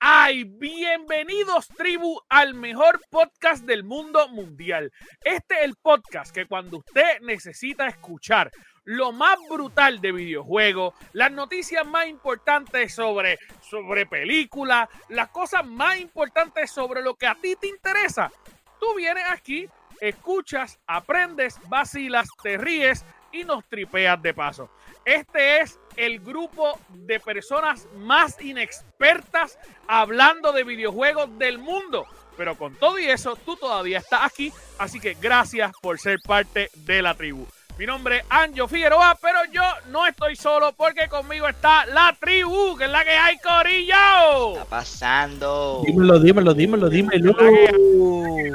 [0.00, 0.44] hay?
[0.44, 4.92] Bienvenidos, tribu, al mejor podcast del mundo mundial.
[5.24, 8.50] Este es el podcast que cuando usted necesita escuchar
[8.84, 15.98] lo más brutal de videojuegos, las noticias más importantes sobre, sobre películas, las cosas más
[15.98, 18.30] importantes sobre lo que a ti te interesa,
[18.78, 19.66] tú vienes aquí,
[20.00, 24.70] escuchas, aprendes, vacilas, te ríes y nos tripeas de paso.
[25.04, 32.06] Este es el grupo de personas más inexpertas hablando de videojuegos del mundo.
[32.36, 34.52] Pero con todo y eso, tú todavía estás aquí.
[34.78, 37.46] Así que gracias por ser parte de la tribu.
[37.78, 42.76] Mi nombre es Anjo Figueroa, pero yo no estoy solo porque conmigo está la tribu,
[42.76, 44.52] que es la que hay, Corillo.
[44.52, 45.82] está pasando?
[45.84, 47.36] Dímelo, dímelo, dímelo, dímelo.
[47.36, 48.52] ¿Qué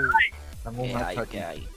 [0.96, 1.18] hay?
[1.30, 1.68] ¿Qué hay?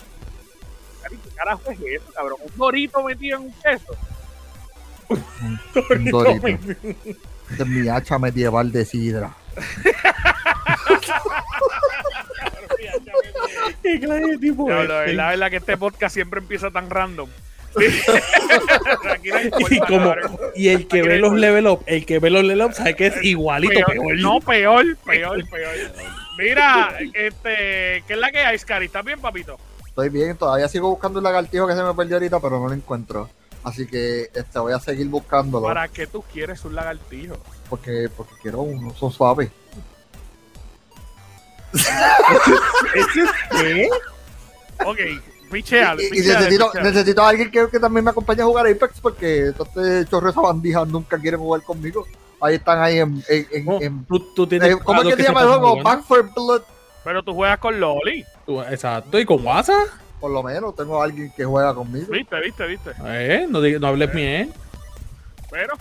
[1.08, 2.38] ¿Qué carajo es eso, cabrón?
[2.44, 3.96] Un dorito metido en un queso.
[5.12, 6.46] Un dorito.
[7.50, 9.34] Esta es mi hacha medieval de sidra.
[13.82, 14.88] ¿Qué clase de tipo No, es?
[14.88, 17.28] la verdad, la verdad que este podcast siempre empieza tan random.
[19.70, 20.14] Y, como,
[20.54, 23.06] y el que ve los level up, el que ve los level up sabe que
[23.06, 24.18] es igualito Peor, peor.
[24.18, 25.74] No, peor, peor, peor.
[26.38, 28.86] Mira, este, ¿qué es la que hay, Scary?
[28.86, 29.58] ¿Estás bien, papito?
[29.86, 32.74] Estoy bien, todavía sigo buscando el lagartijo que se me perdió ahorita, pero no lo
[32.74, 33.30] encuentro.
[33.64, 35.66] Así que este, voy a seguir buscándolo.
[35.66, 37.36] ¿Para qué tú quieres un lagartijo?
[37.70, 39.50] Porque, porque quiero uno, son suaves.
[43.50, 43.88] ¿Qué?
[44.84, 44.98] Ok,
[45.50, 46.10] pichealo, Y,
[46.82, 50.40] necesito, a alguien que, que también me acompañe a jugar Apex porque este chorro de
[50.40, 52.06] bandijas nunca quieren jugar conmigo.
[52.40, 53.22] Ahí están ahí en...
[53.28, 55.46] en, en- Oh, en- Tú, tú tienes eh, ¿Cómo es jugador que se llama el
[55.48, 55.82] juego?
[55.84, 56.62] Back for Blood.
[57.04, 58.24] Pero tú juegas con Loli.
[58.44, 59.86] Tú- Exacto, y con WhatsApp.
[60.22, 62.06] Por lo menos tengo a alguien que juega conmigo.
[62.12, 62.90] Viste, viste, viste.
[63.04, 64.52] Eh, no, digas- no hables bien.
[65.50, 65.74] Pero,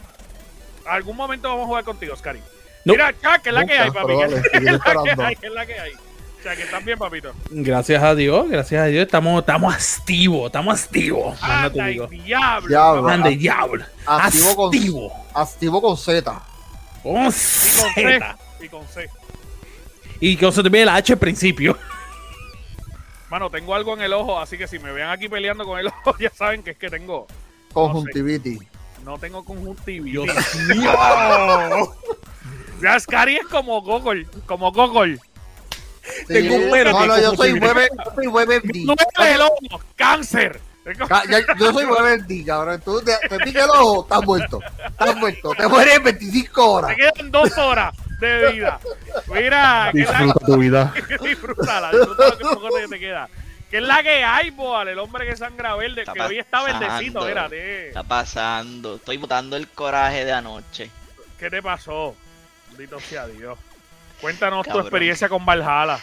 [0.88, 2.40] algún momento vamos a jugar contigo, Scary.
[2.84, 2.94] No.
[2.94, 4.08] Mira, Chuck, ¿qué es la que hay, papi?
[4.08, 4.80] pero ¿Qué dale, es seguiré la
[5.16, 5.36] que hay?
[5.36, 5.92] ¿Qué es la que hay?
[5.94, 7.32] O sea, que estás bien, papito.
[7.52, 9.06] Gracias a Dios, gracias a Dios.
[9.06, 11.38] Estamos, estamos activos, estamos activos.
[11.44, 12.08] Anda, diablo.
[12.68, 13.30] Diablo.
[13.30, 13.86] Diablo.
[14.08, 15.14] Activo con, Activo.
[15.36, 16.42] activo con Z.
[17.04, 17.94] Con Y con Z.
[17.94, 18.66] C.
[18.66, 19.10] Y con C.
[20.20, 21.78] Y que se te ve el H al principio.
[23.32, 25.88] Mano, tengo algo en el ojo, así que si me ven aquí peleando con el
[25.88, 27.28] ojo, ya saben que es que tengo.
[27.72, 28.60] Conjuntivitis.
[29.06, 30.12] No tengo conjuntivitis.
[30.12, 30.92] Dios mío.
[32.82, 34.28] Ya, Scary es como Gogol.
[34.46, 35.18] Como Gogol.
[36.28, 37.76] Tengo un pelo No, no, yo soy conjuntivitis.
[37.76, 38.76] web, yo soy WebMD.
[38.86, 39.82] No es el ojo.
[39.96, 40.60] Cáncer.
[41.58, 42.82] Yo soy WebMD, cabrón.
[42.84, 44.60] Tú te, te pica el ojo, estás muerto.
[44.90, 45.52] Estás muerto.
[45.58, 46.98] Te mueres en 25 horas.
[46.98, 47.96] Te quedan dos horas
[48.28, 48.80] de vida.
[49.28, 50.94] Mira, que la, Disfruta tu vida.
[51.22, 53.30] disfrútala, disfruta lo que poco te, te queda.
[53.70, 54.90] ¿Qué es la que hay, boal?
[54.90, 57.88] El hombre que sangra verde, Está que hoy está verdecito, mírate.
[57.88, 58.96] Está pasando.
[58.96, 60.90] Estoy botando el coraje de anoche.
[61.40, 62.16] ¿Qué te pasó?
[62.70, 63.58] Bendito sea Dios.
[64.20, 64.86] Cuéntanos tu Cabrón.
[64.86, 66.00] experiencia con Valhalla.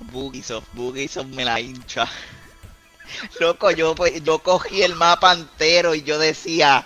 [0.00, 2.06] Bugisoft, Bugisoft me la hincha.
[3.40, 6.84] Loco, yo, pues, yo cogí el mapa entero y yo decía,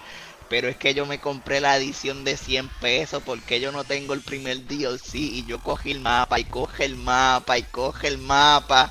[0.48, 4.14] pero es que yo me compré la edición de 100 pesos porque yo no tengo
[4.14, 8.18] el primer DLC y yo cogí el mapa y coge el mapa y coge el
[8.18, 8.90] mapa.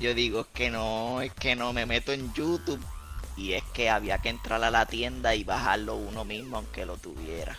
[0.00, 2.80] Yo digo, es que no, es que no me meto en YouTube
[3.36, 6.96] y es que había que entrar a la tienda y bajarlo uno mismo aunque lo
[6.96, 7.56] tuviera.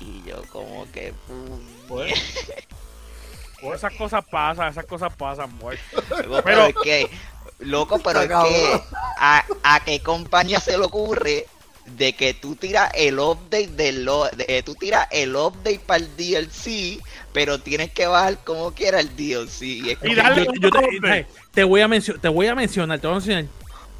[0.00, 1.14] Y yo como que...
[1.88, 2.12] Pues,
[3.58, 5.82] Pues esas cosas pasan, esas cosas pasan, muerto.
[6.10, 7.10] Loco, Pero- pero es que,
[7.60, 8.82] loco, pero es que.
[9.16, 11.46] A, a qué compañía se le ocurre
[11.86, 15.98] de que tú tiras el update del lo- de, eh, tú tiras el update para
[16.04, 17.00] el DLC,
[17.32, 19.62] pero tienes que bajar como quiera el DLC.
[19.62, 20.70] Y es Y como- darle Yo- un yo
[21.52, 23.44] te, voy a mencionar, te voy a mencionar, te voy a mencionar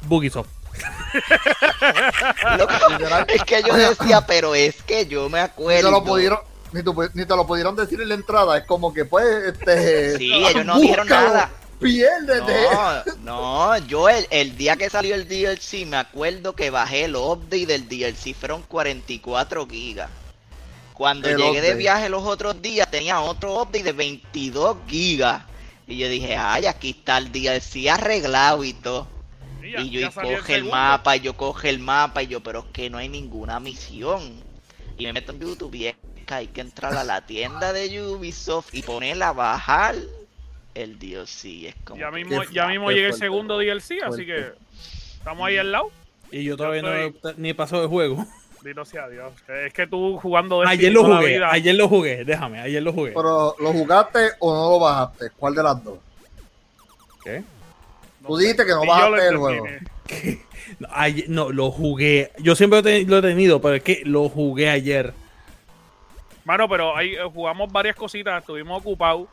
[0.03, 0.49] Bugisoft.
[3.27, 5.91] es que yo decía, pero es que yo me Ni te acuerdo.
[5.91, 6.39] lo pudieron,
[6.71, 8.57] ni, tu- ni te lo pudieron decir en la entrada.
[8.57, 10.17] Es como que, pues, este.
[10.17, 11.49] Sí, ellos no dijeron nada.
[11.79, 12.53] Piérdete.
[13.23, 17.15] No, no, yo el, el día que salió el DLC me acuerdo que bajé el
[17.15, 20.09] update del DLC, fueron 44 gigas.
[20.93, 25.43] Cuando El llegué de viaje los otros días tenía otro update de 22 gigas.
[25.87, 29.07] Y yo dije, ay, aquí está el DLC arreglado y todo.
[29.61, 30.71] ya- y yo y coge el segundo.
[30.75, 34.41] mapa, y yo coge el mapa, y yo, pero es que no hay ninguna misión.
[34.97, 35.95] Y me meto en YouTube y es
[36.25, 39.95] que hay que entrar a la tienda de Ubisoft y ponerla a bajar
[40.83, 41.67] el DLC.
[41.69, 43.25] Es como Ya que- mismo, Qué ya mismo llega el fuerte.
[43.25, 44.57] segundo DLC, así que Fuerte.
[45.17, 45.91] estamos ahí al lado.
[46.31, 48.25] Y yo todavía Yo no estoy- he- ni paso de juego.
[48.61, 49.31] Bendito sea Dios.
[49.65, 53.11] Es que tú jugando de Ayer lo jugué, ayer lo jugué, déjame, ayer lo jugué.
[53.11, 55.29] Pero, ¿lo jugaste o no lo bajaste?
[55.37, 55.99] ¿Cuál de las dos?
[57.23, 57.43] ¿Qué?
[58.25, 59.65] Tú dijiste que no bajaste el juego.
[60.79, 62.31] No, ayer- no, lo jugué.
[62.39, 65.13] Yo siempre lo he te- lo he tenido, pero es que lo jugué ayer.
[66.43, 69.27] Mano, pero ahí eh, jugamos varias cositas, estuvimos ocupados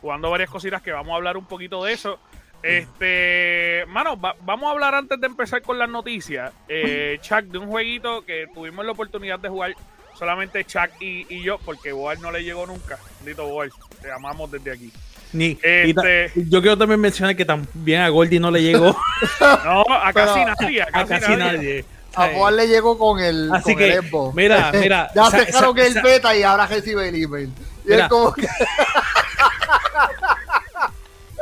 [0.00, 2.18] jugando varias cositas que vamos a hablar un poquito de eso.
[2.62, 7.58] Este, mano, va- vamos a hablar antes de empezar con las noticias, eh, Chuck, de
[7.58, 9.74] un jueguito que tuvimos la oportunidad de jugar
[10.18, 12.98] solamente Chuck y, y yo, porque Boal no le llegó nunca.
[13.24, 14.92] Dito Boal, te amamos desde aquí.
[15.32, 18.96] Ni, y Este- yo quiero también mencionar que también a Goldie no le llegó
[19.64, 21.56] No, a Pero- casi nadie, a a casi, casi nadie.
[21.56, 21.84] nadie.
[22.16, 22.26] A.
[22.34, 24.02] Juan le llegó con el, Así con que, el
[24.34, 27.48] mira, mira, ya sa- sacaron sa- el beta y ahora recibe el email.
[27.84, 28.02] Y Mira.
[28.04, 28.46] es como que.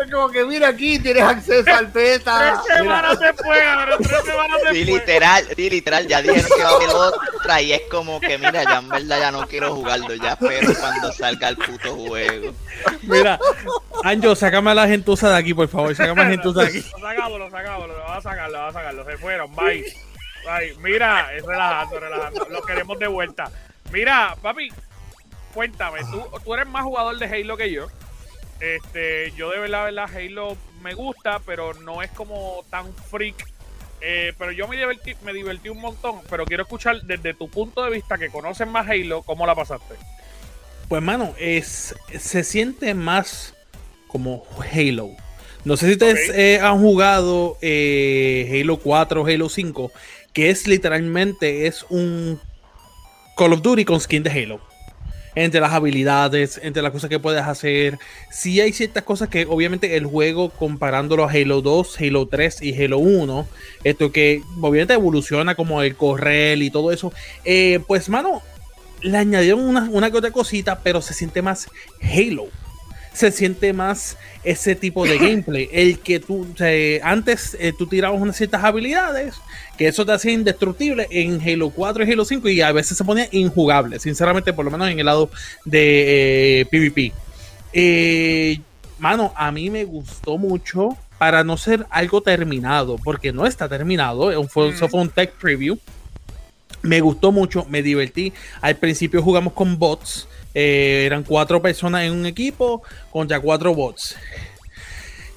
[0.08, 2.62] es como que, mira aquí, tienes acceso al Tres beta.
[2.66, 4.86] semanas después, pero tres semanas Sí, después.
[4.86, 8.64] literal, sí, literal, ya dijeron que va a haber otra y es como que, mira,
[8.64, 12.54] ya en verdad ya no quiero jugarlo, ya espero cuando salga el puto juego.
[13.02, 13.38] Mira,
[14.04, 15.94] Anjo, sácame a la gentuza de aquí, por favor.
[15.94, 16.84] Sácame a la gentuza de aquí.
[16.92, 17.48] Lo sacamos, lo
[17.98, 19.04] vamos a sacar, lo vamos a sacar.
[19.04, 19.84] Se fueron, bye.
[20.46, 20.74] Bye.
[20.80, 22.46] Mira, es relajando, relajando.
[22.50, 23.50] Lo queremos de vuelta.
[23.90, 24.68] Mira, papi,
[25.52, 27.88] cuéntame, tú, tú eres más jugador de Halo que yo.
[28.60, 33.46] Este, yo de verdad, verdad, Halo me gusta, pero no es como tan freak.
[34.00, 36.20] Eh, pero yo me divertí, me divertí un montón.
[36.30, 39.94] Pero quiero escuchar desde tu punto de vista, que conoces más Halo, ¿cómo la pasaste?
[40.88, 43.54] Pues, mano, es, se siente más
[44.06, 45.10] como Halo.
[45.64, 49.92] No sé si ustedes eh, han jugado eh, Halo 4, Halo 5,
[50.32, 52.40] que es literalmente es un
[53.36, 54.60] Call of Duty con skin de Halo.
[55.34, 57.98] Entre las habilidades, entre las cosas que puedes hacer.
[58.30, 62.82] Sí hay ciertas cosas que obviamente el juego comparándolo a Halo 2, Halo 3 y
[62.82, 63.46] Halo 1,
[63.84, 67.12] esto que obviamente evoluciona como el correr y todo eso.
[67.44, 68.42] eh, pues mano,
[69.00, 71.68] le añadieron una, una que otra cosita, pero se siente más
[72.02, 72.46] Halo.
[73.18, 75.68] Se siente más ese tipo de gameplay.
[75.72, 79.34] El que tú, sea, antes eh, tú tirabas unas ciertas habilidades,
[79.76, 83.02] que eso te hacía indestructible en Halo 4 y Halo 5, y a veces se
[83.02, 85.30] ponía injugable, sinceramente, por lo menos en el lado
[85.64, 87.12] de eh, PvP.
[87.72, 88.60] Eh,
[89.00, 94.30] mano, a mí me gustó mucho para no ser algo terminado, porque no está terminado,
[94.30, 95.76] eh, fue, eso fue un tech preview.
[96.82, 98.32] Me gustó mucho, me divertí.
[98.60, 100.28] Al principio jugamos con bots.
[100.60, 102.82] Eh, eran cuatro personas en un equipo
[103.12, 104.16] contra cuatro bots.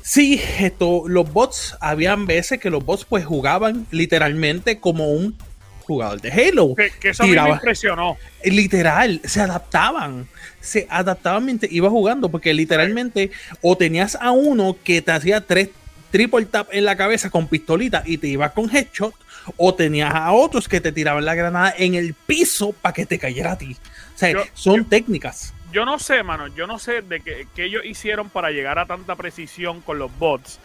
[0.01, 5.37] Sí, esto, los bots, habían veces que los bots pues jugaban literalmente como un
[5.83, 6.73] jugador de Halo.
[6.73, 8.17] Que, que eso a mí me impresionó.
[8.43, 10.27] Literal, se adaptaban.
[10.59, 13.29] Se adaptaban mientras iba jugando, porque literalmente
[13.61, 15.69] o tenías a uno que te hacía tres
[16.09, 19.13] triple tap en la cabeza con pistolita y te ibas con headshot,
[19.55, 23.19] o tenías a otros que te tiraban la granada en el piso para que te
[23.19, 23.77] cayera a ti.
[24.21, 25.53] O sea, Yo- son yo- técnicas.
[25.71, 28.85] Yo no sé, mano, yo no sé de qué, qué ellos hicieron para llegar a
[28.85, 30.59] tanta precisión con los bots.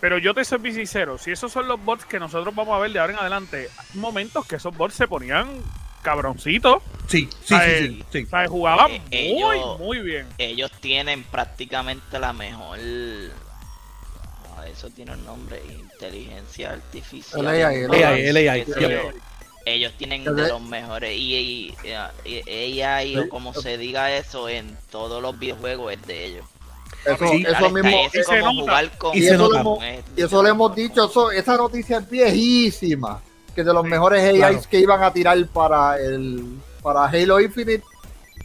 [0.00, 2.92] Pero yo te soy sincero, si esos son los bots que nosotros vamos a ver
[2.92, 5.48] de ahora en adelante, hay momentos que esos bots se ponían
[6.02, 6.82] cabroncitos.
[7.08, 8.24] Sí, sí, sí, sí, sí.
[8.24, 10.26] O sea, jugaban Eh, muy, ellos- muy bien.
[10.38, 12.78] Ellos tienen prácticamente la mejor...
[14.56, 17.40] ah, Eso tiene un nombre, inteligencia artificial.
[17.40, 17.74] El AI,
[18.24, 18.36] el
[19.64, 21.74] Ellos tienen de de- los mejores y,
[22.26, 26.46] AI o como se diga eso en todos los videojuegos es de ellos.
[27.04, 27.44] Eso, Sí.
[27.48, 27.90] eso mismo.
[28.12, 28.60] y eso como nota.
[28.62, 29.62] jugar con- Y Y eso, nota.
[29.64, 30.10] con este.
[30.20, 33.20] y eso le hemos dicho, eso- esa noticia es viejísima.
[33.54, 34.60] Que de los Sí, mejores AIs claro.
[34.70, 36.44] que iban a tirar para el
[36.82, 37.84] para Halo Infinite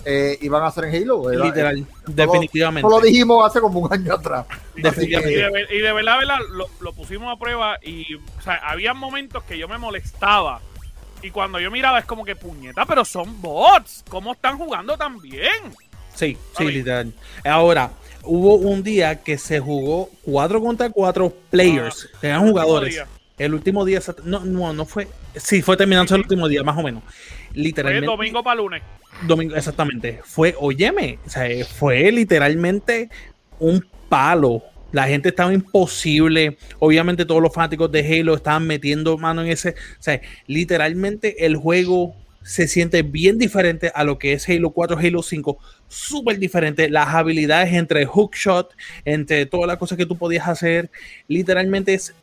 [0.05, 1.31] eh, iban a ser en Halo.
[1.31, 2.87] era- Literal, Eso definitivamente.
[2.89, 4.45] lo dijimos hace como un año atrás.
[4.75, 5.37] Y Definitivamente.
[5.41, 8.93] de, ver- y de verdad, verdad, lo, lo pusimos a prueba y, o sea, había
[8.93, 10.61] momentos que yo me molestaba.
[11.21, 14.03] Y cuando yo miraba es como que puñeta, pero son bots.
[14.09, 15.73] ¿Cómo están jugando tan bien?
[16.13, 17.13] Sí, sí, literal.
[17.45, 17.91] Ahora,
[18.23, 23.03] hubo un día que se jugó 4 contra 4 players, Ah, tenían el jugadores.
[23.37, 26.81] El último día, no, no, no fue, sí, fue terminando el último día, más o
[26.81, 27.03] menos.
[27.03, 27.13] Fue
[27.53, 28.07] Literalmente.
[28.07, 28.81] domingo para lunes.
[29.27, 30.21] domingo, exactamente.
[30.23, 33.09] Fue, óyeme, o sea, fue literalmente
[33.59, 34.63] un palo.
[34.91, 36.57] La gente estaba imposible.
[36.79, 39.69] Obviamente todos los fanáticos de Halo estaban metiendo mano en ese.
[39.69, 44.97] O sea, literalmente el juego se siente bien diferente a lo que es Halo 4,
[44.97, 45.57] Halo 5.
[45.89, 46.89] Súper diferente.
[46.89, 50.89] Las habilidades entre hookshot, entre todas las cosas que tú podías hacer.
[51.27, 52.15] Literalmente es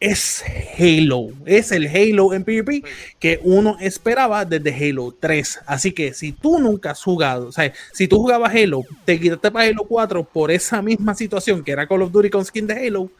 [0.00, 0.44] es
[0.78, 2.84] Halo, es el Halo en PvP
[3.18, 5.60] que uno esperaba desde Halo 3.
[5.66, 9.50] Así que si tú nunca has jugado, o sea, si tú jugabas Halo, te quitaste
[9.50, 12.86] para Halo 4 por esa misma situación que era Call of Duty con skin de
[12.86, 13.10] Halo,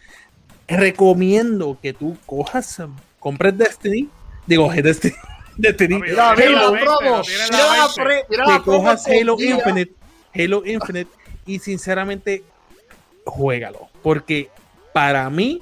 [0.69, 2.81] recomiendo que tú cojas,
[3.19, 4.09] compres Destiny,
[4.47, 5.15] digo, Destiny,
[5.57, 7.17] Destiny, Papi, Mira, Tiene mira la la 20, promo.
[7.17, 8.03] lo tiene en la Mira la 20.
[8.05, 9.37] pre- mira que cojas Halo.
[9.41, 9.93] Infinite,
[10.35, 11.11] Halo Infinite
[11.47, 12.45] y sinceramente
[13.25, 14.49] juégalo, porque
[14.93, 15.61] para mí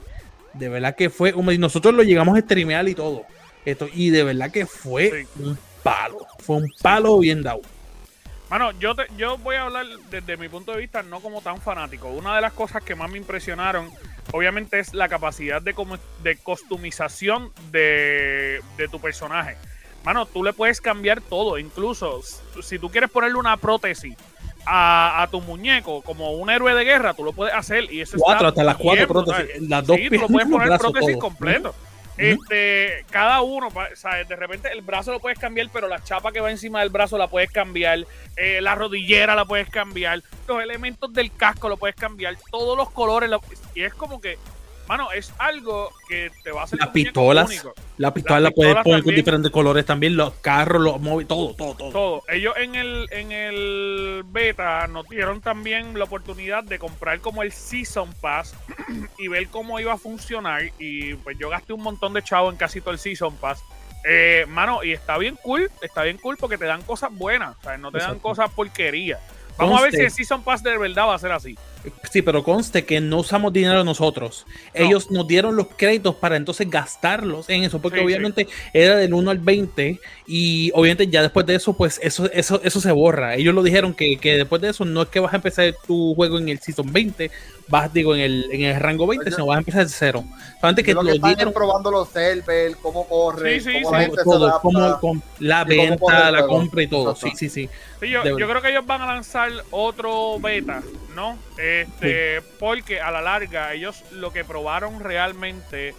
[0.58, 3.24] de verdad que fue un- nosotros lo llegamos a streamear y todo.
[3.64, 5.42] Esto y de verdad que fue Sí.
[5.42, 7.60] un palo, fue un palo bien dado.
[8.48, 11.60] Mano, yo, te, yo voy a hablar desde mi punto de vista, no como tan
[11.60, 12.08] fanático.
[12.08, 13.90] Una de las cosas que más me impresionaron,
[14.32, 15.74] obviamente, es la capacidad de,
[16.22, 19.56] de customización de, de tu personaje.
[20.04, 22.20] Mano, tú le puedes cambiar todo, incluso
[22.62, 24.14] si tú quieres ponerle una prótesis
[24.66, 28.16] a, a tu muñeco como un héroe de guerra, tú lo puedes hacer y eso
[28.18, 31.74] Cuatro, hasta las cuatro prótesis, las dos sí, tú lo puedes poner prótesis completo.
[32.18, 34.26] Este, cada uno, ¿sabes?
[34.26, 37.18] De repente el brazo lo puedes cambiar, pero la chapa que va encima del brazo
[37.18, 38.06] la puedes cambiar,
[38.36, 42.90] eh, la rodillera la puedes cambiar, los elementos del casco lo puedes cambiar, todos los
[42.90, 43.42] colores, lo-
[43.74, 44.38] y es como que,
[44.88, 47.74] mano, es algo que te va a hacer Las pistolas, único.
[47.98, 51.54] la pistola la pistolas puedes poner con diferentes colores también, los carros, los móviles, todo,
[51.54, 51.90] todo, todo.
[51.90, 52.22] Todo.
[52.28, 57.52] Ellos en el, en el beta nos dieron también la oportunidad de comprar como el
[57.52, 58.54] Season Pass
[59.18, 60.62] y ver cómo iba a funcionar.
[60.78, 63.62] Y pues yo gasté un montón de chavo en casi todo el Season Pass.
[64.08, 67.62] Eh, mano, y está bien cool, está bien cool porque te dan cosas buenas, o
[67.62, 69.20] sea, no te dan cosas porquerías.
[69.58, 71.58] Vamos a ver si el Season Pass de verdad va a ser así.
[72.10, 74.46] Sí, pero conste que no usamos dinero nosotros.
[74.74, 79.14] Ellos nos dieron los créditos para entonces gastarlos en eso, porque Sí, obviamente era del
[79.14, 83.34] 1 al 20 y obviamente ya después de eso, pues eso, eso, eso se borra.
[83.36, 86.14] Ellos lo dijeron que, que después de eso no es que vas a empezar tu
[86.14, 87.30] juego en el Season 20,
[87.68, 89.34] vas, digo, en el, en el rango 20, Oye.
[89.34, 90.24] sino vas a empezar de cero.
[90.60, 93.88] Solamente que lo que están dieron es probando los servers, cómo corre, Sí, sí, cómo
[93.90, 93.94] sí.
[93.94, 94.60] la gente se todo, adapta.
[95.00, 97.14] con la cómo venta, la compra y todo.
[97.16, 97.68] Sí, sí, sí.
[98.00, 100.82] Sí, yo, yo creo que ellos van a lanzar otro beta,
[101.16, 101.36] ¿no?
[101.58, 105.94] Este, porque a la larga ellos lo que probaron realmente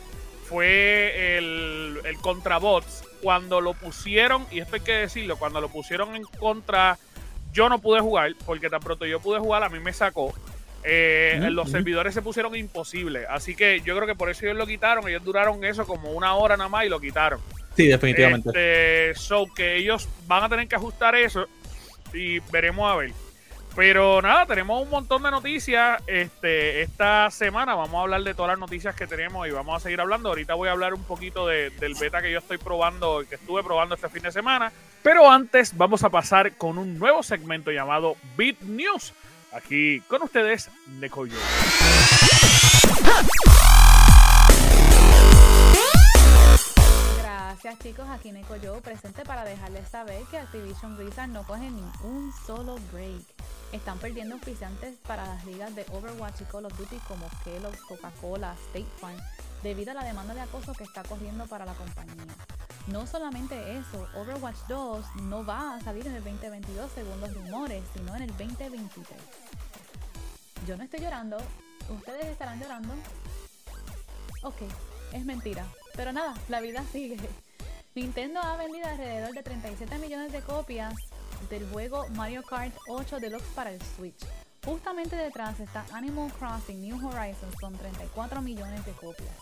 [0.46, 3.04] fue el, el contrabots.
[3.22, 6.98] Cuando lo pusieron, y esto hay que decirlo, cuando lo pusieron en contra,
[7.52, 10.34] yo no pude jugar, porque tan pronto yo pude jugar, a mí me sacó.
[10.84, 13.26] Eh, los servidores se pusieron imposibles.
[13.30, 15.10] Así que yo creo que por eso ellos lo quitaron.
[15.10, 17.42] Ellos duraron eso como una hora nada más y lo quitaron.
[17.76, 18.50] Sí, definitivamente.
[18.50, 21.48] Este, so que ellos van a tener que ajustar eso
[22.14, 23.12] y veremos a ver.
[23.78, 26.02] Pero nada, tenemos un montón de noticias.
[26.08, 29.80] Este, esta semana vamos a hablar de todas las noticias que tenemos y vamos a
[29.80, 30.30] seguir hablando.
[30.30, 33.64] Ahorita voy a hablar un poquito de- del beta que yo estoy probando, que estuve
[33.64, 34.72] probando este fin de semana.
[35.04, 39.14] Pero antes vamos a pasar con un nuevo segmento llamado Beat News.
[39.54, 41.38] Aquí con ustedes, Nekoyo.
[47.22, 51.82] Gracias chicos, aquí Neko yo presente para dejarles saber que Activision Blizzard no coge ni
[52.04, 53.24] un solo break.
[53.72, 58.56] Están perdiendo auspiciantes para las ligas de Overwatch y Call of Duty como Kellogg's, Coca-Cola,
[58.68, 59.18] State Farm,
[59.62, 62.34] debido a la demanda de acoso que está corriendo para la compañía.
[62.88, 67.84] No solamente eso, Overwatch 2 no va a salir en el 2022 según los rumores,
[67.94, 69.06] sino en el 2023.
[70.66, 71.38] Yo no estoy llorando,
[71.90, 72.94] ustedes estarán llorando.
[74.44, 74.62] Ok,
[75.12, 75.66] es mentira.
[75.96, 77.18] Pero nada, la vida sigue.
[77.96, 80.94] Nintendo ha vendido alrededor de 37 millones de copias
[81.50, 84.26] del juego Mario Kart 8 Deluxe para el Switch.
[84.66, 89.36] Justamente detrás está Animal Crossing New Horizons con 34 millones de copias.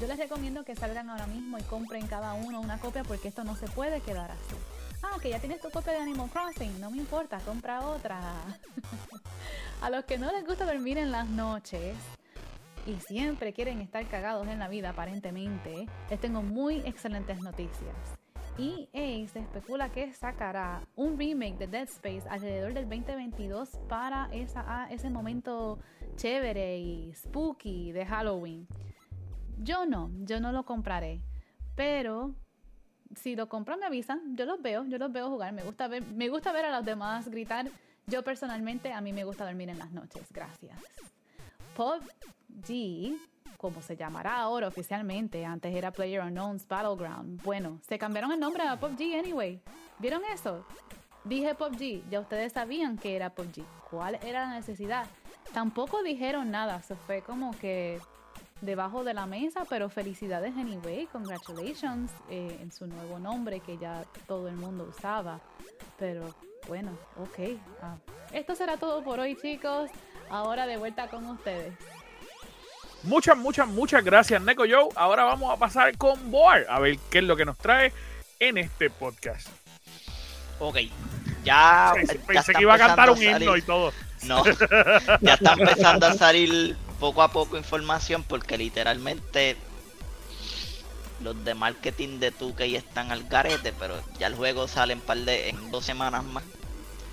[0.00, 3.44] Yo les recomiendo que salgan ahora mismo y compren cada uno una copia porque esto
[3.44, 4.56] no se puede quedar así.
[5.02, 8.20] Ah, que ya tienes tu copia de Animal Crossing, no me importa, compra otra.
[9.80, 11.96] A los que no les gusta dormir en las noches,
[12.86, 18.19] y siempre quieren estar cagados en la vida aparentemente, les tengo muy excelentes noticias.
[18.58, 24.88] EA se especula que sacará un remake de Dead Space alrededor del 2022 para ah,
[24.90, 25.78] ese momento
[26.16, 28.66] chévere y spooky de Halloween.
[29.58, 31.20] Yo no, yo no lo compraré,
[31.76, 32.34] pero
[33.14, 36.02] si lo compran me avisan, yo los veo, yo los veo jugar, me gusta ver,
[36.02, 37.66] me gusta ver a los demás gritar.
[38.06, 40.78] Yo personalmente a mí me gusta dormir en las noches, gracias.
[41.76, 43.16] PUBG,
[43.56, 47.42] como se llamará ahora oficialmente, antes era PlayerUnknown's Battleground.
[47.42, 49.60] Bueno, se cambiaron el nombre a PUBG anyway.
[49.98, 50.64] ¿Vieron eso?
[51.24, 53.64] Dije PUBG, ya ustedes sabían que era PUBG.
[53.90, 55.06] ¿Cuál era la necesidad?
[55.52, 58.00] Tampoco dijeron nada, se fue como que
[58.60, 64.04] debajo de la mesa, pero felicidades anyway, congratulations eh, en su nuevo nombre que ya
[64.26, 65.40] todo el mundo usaba.
[65.98, 66.22] Pero
[66.68, 67.58] bueno, ok.
[67.82, 67.96] ah.
[68.32, 69.90] Esto será todo por hoy chicos.
[70.30, 71.74] Ahora de vuelta con ustedes.
[73.02, 74.88] Muchas, muchas, muchas gracias, Neko Joe.
[74.94, 77.92] Ahora vamos a pasar con Boar a ver qué es lo que nos trae
[78.38, 79.48] en este podcast.
[80.58, 80.76] Ok,
[81.42, 81.92] ya.
[81.94, 83.92] Pensé, ya pensé está que iba a cantar un himno y todo.
[84.24, 84.44] No,
[85.22, 89.56] ya está empezando a salir poco a poco información porque literalmente
[91.22, 95.18] los de marketing de 2K están al garete, pero ya el juego sale en, par
[95.18, 96.44] de, en dos semanas más.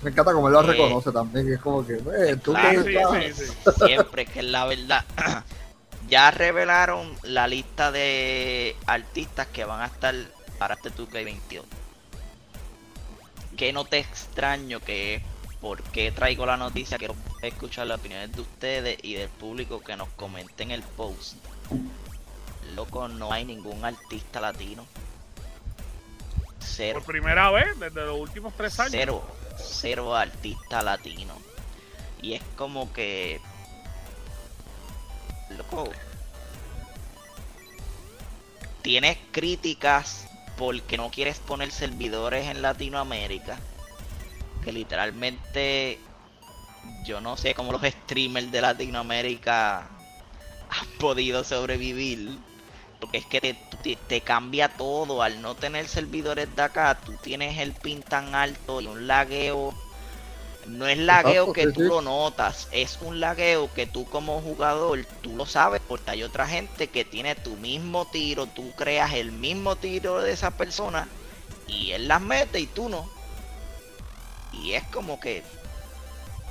[0.02, 1.46] Me encanta cómo él lo Eh, reconoce también.
[1.46, 3.70] que Es como que, eh, tú claro, que Sí, estás- sí, sí.
[3.86, 5.04] Siempre que es la verdad.
[6.08, 10.14] ya revelaron la lista de artistas que van a estar
[10.58, 11.64] para este 2K22.
[13.56, 15.20] que no te extraño que
[15.60, 19.96] por qué traigo la noticia, quiero escuchar las opiniones de ustedes y del público que
[19.96, 21.34] nos comenten el post.
[22.76, 24.86] Loco, no hay ningún artista latino.
[26.60, 27.00] Cero.
[27.04, 28.92] Por primera vez desde los últimos tres años.
[28.92, 29.24] Cero,
[29.62, 31.34] cero artista latino.
[32.20, 33.40] Y es como que.
[35.56, 35.90] Loco.
[38.82, 43.58] Tienes críticas porque no quieres poner servidores en Latinoamérica.
[44.64, 45.98] Que literalmente.
[47.04, 49.88] Yo no sé cómo los streamers de Latinoamérica
[50.70, 52.38] han podido sobrevivir.
[53.00, 55.22] Porque es que te, te, te cambia todo.
[55.22, 59.74] Al no tener servidores de acá, tú tienes el pin tan alto y un lagueo.
[60.66, 61.86] No es lagueo Exacto, que sí, tú sí.
[61.86, 66.46] lo notas, es un lagueo que tú como jugador, tú lo sabes porque hay otra
[66.46, 71.08] gente que tiene tu mismo tiro, tú creas el mismo tiro de esa persona
[71.66, 73.10] y él las mete y tú no.
[74.52, 75.44] Y es como que...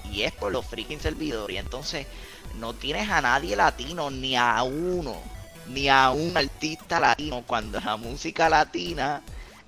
[0.04, 1.56] Y es por los freaking servidores.
[1.56, 2.08] Y entonces
[2.54, 5.22] no tienes a nadie latino, ni a uno,
[5.70, 9.22] ni a un artista latino, cuando la música latina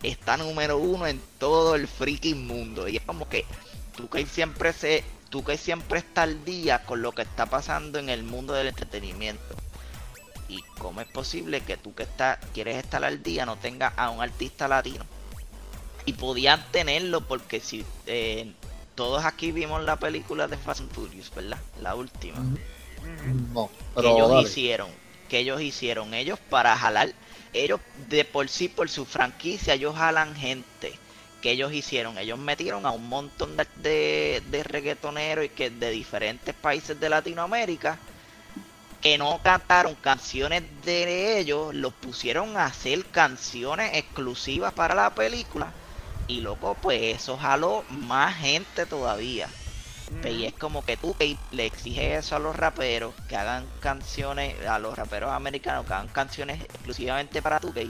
[0.04, 2.88] está número uno en todo el freaking mundo.
[2.88, 3.46] Y es como que
[3.96, 8.00] tú que siempre se, tú que siempre está al día con lo que está pasando
[8.00, 9.56] en el mundo del entretenimiento.
[10.48, 14.10] Y cómo es posible que tú que está, quieres estar al día no tengas a
[14.10, 15.06] un artista latino.
[16.06, 18.52] Y podían tenerlo porque si eh,
[18.96, 21.60] todos aquí vimos la película de Fast and Furious, ¿verdad?
[21.82, 22.40] La última.
[23.54, 24.42] No, que pero ellos dale.
[24.42, 24.90] hicieron,
[25.30, 27.14] que ellos hicieron, ellos para jalar,
[27.54, 30.94] ellos de por sí, por su franquicia, ellos jalan gente.
[31.42, 36.54] Que ellos hicieron, ellos metieron a un montón de, de, reggaetoneros y que de diferentes
[36.54, 37.98] países de Latinoamérica
[39.02, 45.72] que no cantaron canciones de ellos, los pusieron a hacer canciones exclusivas para la película.
[46.28, 49.48] Y loco, pues eso jaló más gente todavía.
[50.24, 51.16] Y es como que tú
[51.52, 56.08] le exiges eso a los raperos, que hagan canciones, a los raperos americanos, que hagan
[56.10, 57.90] canciones exclusivamente para 2K.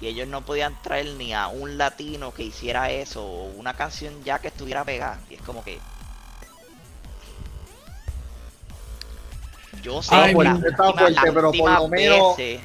[0.00, 4.22] Y ellos no podían traer ni a un latino que hiciera eso, o una canción
[4.24, 5.18] ya que estuviera pegada.
[5.30, 5.78] Y es como que...
[9.82, 12.60] Yo sé Ay, que la última- fuerte, pero por lo menos- veces-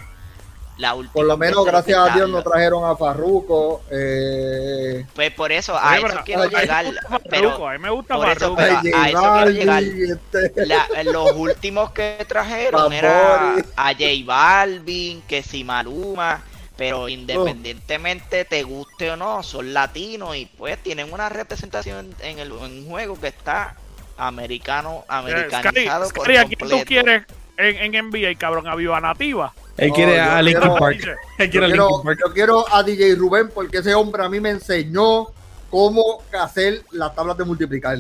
[0.79, 3.83] la Por lo menos, gracias a Dios, no trajeron a Farruko.
[3.91, 6.85] Eh, Pues por eso, a eso pero- quiero llegar.
[6.85, 9.49] A mí me gusta Pero Farruko, a mí me gusta por eso, a eso quiero
[9.51, 9.83] llegar.
[9.83, 13.63] Este, La- los últimos que trajeron Bad era Bunny.
[13.75, 16.41] a J Balvin, que si Maluma,
[16.77, 22.51] pero independientemente te guste o no, son latinos y pues tienen una representación en el
[22.51, 23.75] en un juego que está
[24.17, 27.23] americano, Eh, americanizado Scary, por Scary, ¿a quién tú quieres
[27.57, 28.67] en, en NBA, cabrón?
[28.67, 29.53] ¿A Viva Nativa?
[29.79, 30.97] Él quiere yo a Linkin quiero- Park.
[30.99, 31.11] Yo,
[31.45, 32.19] a quiero, Linkin Park.
[32.25, 35.27] yo quiero a DJ Rubén porque ese hombre a mí me enseñó
[35.69, 37.97] cómo hacer las tablas de multiplicar.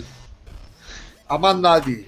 [1.27, 2.07] A más nadie.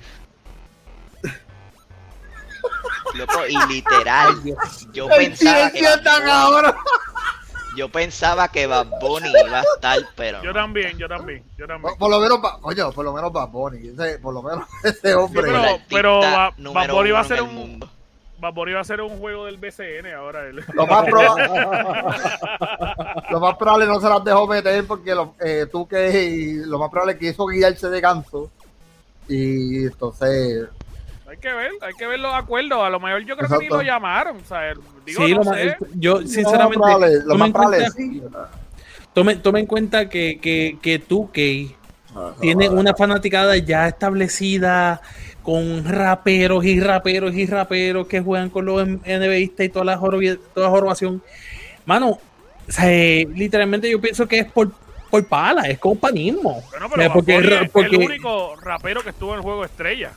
[3.15, 4.35] Loco, y literal,
[4.93, 5.85] yo pensaba que
[6.31, 6.75] ahora.
[7.75, 11.81] yo pensaba que Bad Bunny iba a estar, pero Yo también, yo también, yo también.
[11.93, 13.89] Por, por lo menos, Ba- coño, por lo menos Bad Bunny.
[13.89, 15.41] Ese, por lo menos ese Sí, hombre.
[15.43, 17.89] pero- pero Bad- Bunny va a ser un- mundo.
[18.41, 20.45] Bad Bunny va a ser un juego del BCN ahora.
[20.47, 22.15] el- Lo más, proba-
[23.31, 26.89] lo más probable no se las dejó meter porque lo, eh, tú que lo más
[26.89, 28.49] probable es que hizo guiarse de ganso.
[29.27, 30.67] Y entonces,
[31.29, 32.79] Hay que ver, hay que ver los acuerdos.
[32.83, 34.37] A lo mejor yo creo que ni lo llamaron.
[34.37, 34.73] O sea,
[35.05, 35.77] digo, Sí, no lo sé.
[35.93, 38.21] yo sinceramente, probable, lo más probable cuenta- sí.
[39.13, 41.75] tome, tome en cuenta que, que, que 2K
[42.41, 45.01] tiene una fanaticada ya establecida
[45.43, 50.67] con raperos y raperos y raperos que juegan con los NBAistas y toda la, toda
[50.67, 51.21] la jorobación.
[51.85, 54.71] Mano, o sea, eh, literalmente yo pienso que es por,
[55.09, 56.61] por pala, es compañismo.
[56.71, 60.11] Bueno, O sea, porque- es porque- el único rapero que estuvo en el juego estrella.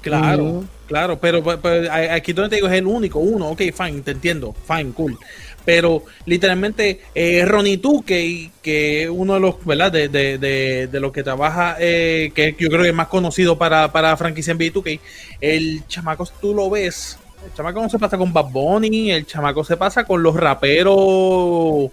[0.00, 4.02] Claro, claro, pero, pero- pero aquí donde te digo es el único, uno, ok, fine,
[4.02, 5.16] te entiendo, fine, cool.
[5.64, 9.90] Pero literalmente eh, Ronnie Tu, que, que uno de los, ¿verdad?
[9.92, 13.56] De, de, de, de los que trabaja, eh, que yo creo que es más conocido
[13.56, 15.00] para, para franquicia en B2K,
[15.40, 19.64] el chamaco tú lo ves, el chamaco no se pasa con Bad Bunny, el chamaco
[19.64, 21.90] se pasa con los raperos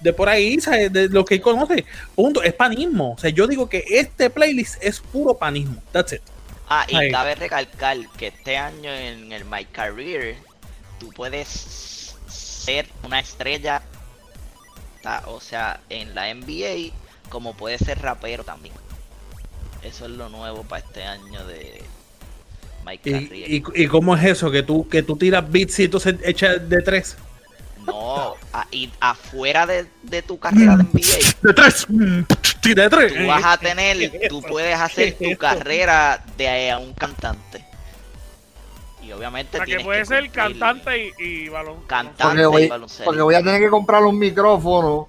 [0.00, 0.92] de por ahí, ¿sabes?
[0.92, 1.84] de lo que conoce.
[2.14, 3.12] Punto, es panismo.
[3.12, 5.82] O sea, yo digo que este playlist es puro panismo.
[5.92, 6.20] That's it.
[6.68, 10.36] Ah, y cabe recalcar que este año en el My Career
[10.98, 11.95] tú puedes
[12.66, 13.82] ser una estrella,
[15.26, 16.92] o sea, en la NBA,
[17.28, 18.74] como puedes ser rapero también.
[19.82, 21.82] Eso es lo nuevo para este año de
[23.08, 23.50] Career.
[23.50, 24.50] ¿Y, y, y cómo es eso?
[24.50, 27.16] Que tú, que tú tiras beats y entonces echas de tres.
[27.84, 31.86] No, a- y afuera de, de tu carrera de NBA, De tres.
[31.88, 33.14] De tres.
[33.14, 37.65] tú vas a tener, tú puedes hacer ¿Qué es tu carrera de a un cantante.
[39.16, 41.82] Y obviamente O sea, que puede ser cumplir cantante y, y balón.
[41.86, 42.44] Cantante.
[42.44, 43.04] Porque y baloncesto.
[43.04, 45.08] porque voy a tener que comprar un micrófono.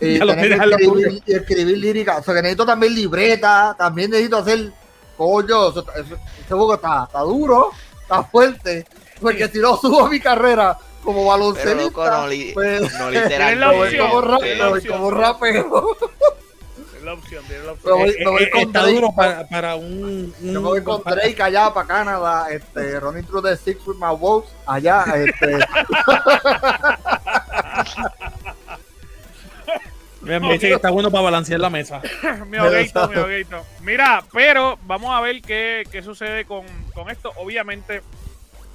[0.00, 2.16] Y Ya lo tener que escribir, y escribir lírica.
[2.18, 3.74] O sea, que necesito también libreta.
[3.78, 4.72] También necesito hacer.
[5.16, 5.84] Coño, ese
[6.48, 7.70] juego está, está duro,
[8.02, 8.86] está fuerte.
[9.20, 13.10] Porque si no subo mi carrera como baloncelista, Pero loco, no, li- pues, no
[13.84, 14.20] opción, como,
[14.76, 14.96] opción.
[14.98, 15.96] como rapero.
[17.00, 17.98] Es la opción, tiene la Me opción.
[17.98, 18.94] voy- Eh, me voy eh, con está Drake.
[18.94, 23.24] duro para, para un, un- Yo me voy con Drake allá para Canadá, este, running
[23.24, 25.58] through the six with my wolves, allá, este,
[30.20, 32.02] Me me dice que está bueno para balancear la mesa.
[32.46, 33.64] mi hoguito, mi hoguito.
[33.80, 37.32] Mira, pero vamos a ver qué, qué sucede con, con esto.
[37.36, 38.02] Obviamente,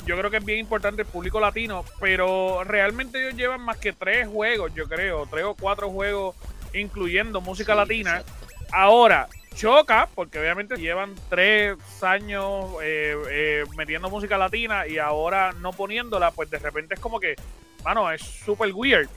[0.06, 3.94] yo creo que es bien importante el público latino, pero realmente ellos llevan más que
[3.94, 6.36] tres juegos, yo creo, tres o cuatro juegos,
[6.80, 8.20] incluyendo música Sí, latina.
[8.20, 8.34] exacto.
[8.72, 15.72] Ahora, choca, porque obviamente llevan tres años eh, eh, metiendo música latina y ahora no
[15.72, 17.36] poniéndola, pues de repente es como que,
[17.84, 19.08] mano, es súper weird.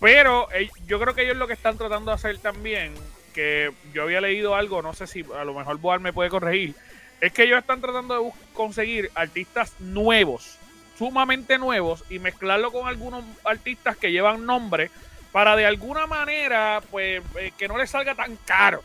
[0.00, 2.92] Pero eh, yo creo que ellos lo que están tratando de hacer también,
[3.34, 6.74] que yo había leído algo, no sé si a lo mejor Boal me puede corregir,
[7.20, 10.58] es que ellos están tratando de conseguir artistas nuevos,
[10.98, 14.90] sumamente nuevos, y mezclarlo con algunos artistas que llevan nombre
[15.36, 18.82] para de alguna manera, pues, eh, que no les salga tan caro.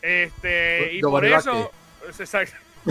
[0.00, 1.70] Este, y por eso.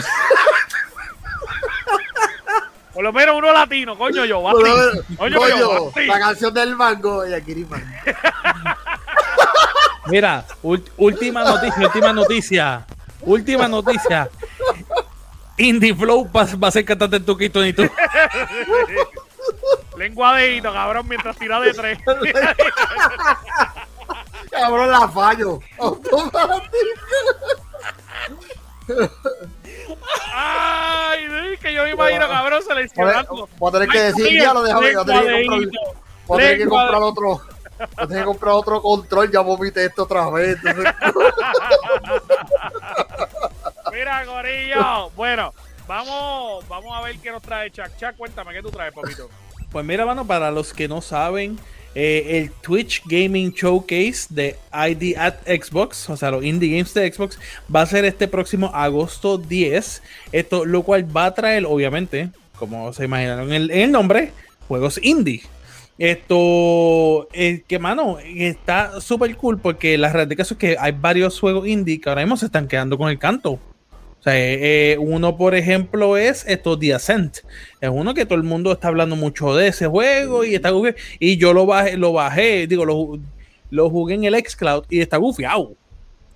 [2.93, 7.65] Por lo menos uno latino, coño, yo, Coño, Coño, la canción del mango y aquí
[10.05, 12.85] Mira, última noticia, última noticia.
[13.21, 14.29] Última noticia.
[15.57, 17.89] Indie Flow va, va a ser cantante en Tuquito ni tú.
[19.97, 21.99] Lengua de hito, cabrón, mientras tira de tres.
[24.51, 25.59] Cabrón, la fallo.
[30.33, 33.47] Ay, que yo me imagino, cabrón, seleccionando.
[33.57, 35.05] Voy a tener que decir, ya lo déjame, voy a
[36.37, 37.41] tener que comprar, otro.
[38.07, 40.57] Que comprar otro control, ya vomité esto otra vez.
[40.63, 40.93] entonces-
[43.91, 45.09] Mira, Corillo.
[45.15, 45.53] Bueno,
[45.91, 47.89] vamos, vamos a ver qué nos trae Chuck.
[47.99, 49.29] Chuck, cuéntame, ¿qué tú traes, papito?
[49.71, 51.59] Pues mira, mano, para los que no saben,
[51.95, 57.11] eh, el Twitch Gaming Showcase de ID at Xbox, o sea, los indie games de
[57.11, 57.37] Xbox,
[57.73, 60.01] va a ser este próximo agosto 10.
[60.31, 64.31] Esto, lo cual va a traer, obviamente, como se imaginaron en el, nombre,
[64.67, 65.43] juegos indie.
[65.97, 71.67] Esto, eh, que mano, está súper cool porque la realidad es que hay varios juegos
[71.67, 73.59] indie que ahora mismo se están quedando con el canto.
[74.21, 77.37] O sea, eh, eh, uno, por ejemplo, es esto, The Ascent.
[77.81, 80.95] Es uno que todo el mundo está hablando mucho de ese juego y está gufi-
[81.19, 83.19] Y yo lo bajé, lo bajé, digo, lo,
[83.71, 85.73] lo jugué en el Xcloud y está gufiado.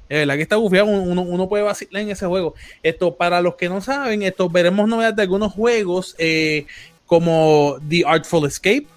[0.09, 2.55] Es verdad que está gufiado, uno, uno puede vacilar en ese juego.
[2.81, 6.65] Esto, para los que no saben, esto veremos novedades de algunos juegos eh,
[7.05, 8.87] como The Artful Escape,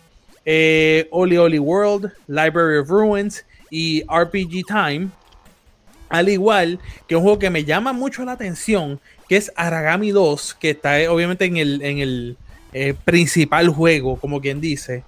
[1.11, 5.09] Oli Oli World, Library of Ruins y RPG Time.
[6.09, 10.55] Al igual que un juego que me llama mucho la atención, que es Aragami 2,
[10.59, 12.37] que está eh, obviamente en el, en el
[12.73, 15.05] eh, principal juego, como quien dice.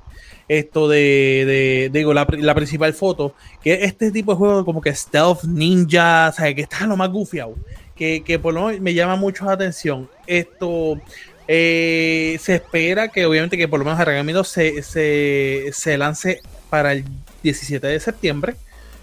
[0.48, 4.80] Esto de, de- digo, la, la principal foto, que es este tipo de juego como
[4.80, 6.54] que stealth, ninja, ¿sabes?
[6.56, 7.54] que está lo más gufiado,
[7.94, 10.08] que, que por lo menos me llama mucho la atención.
[10.26, 11.00] Esto
[11.46, 16.40] eh, se espera que obviamente que por lo menos Aragami 2 se, se, se lance
[16.68, 17.04] para el
[17.42, 18.54] 17 de septiembre.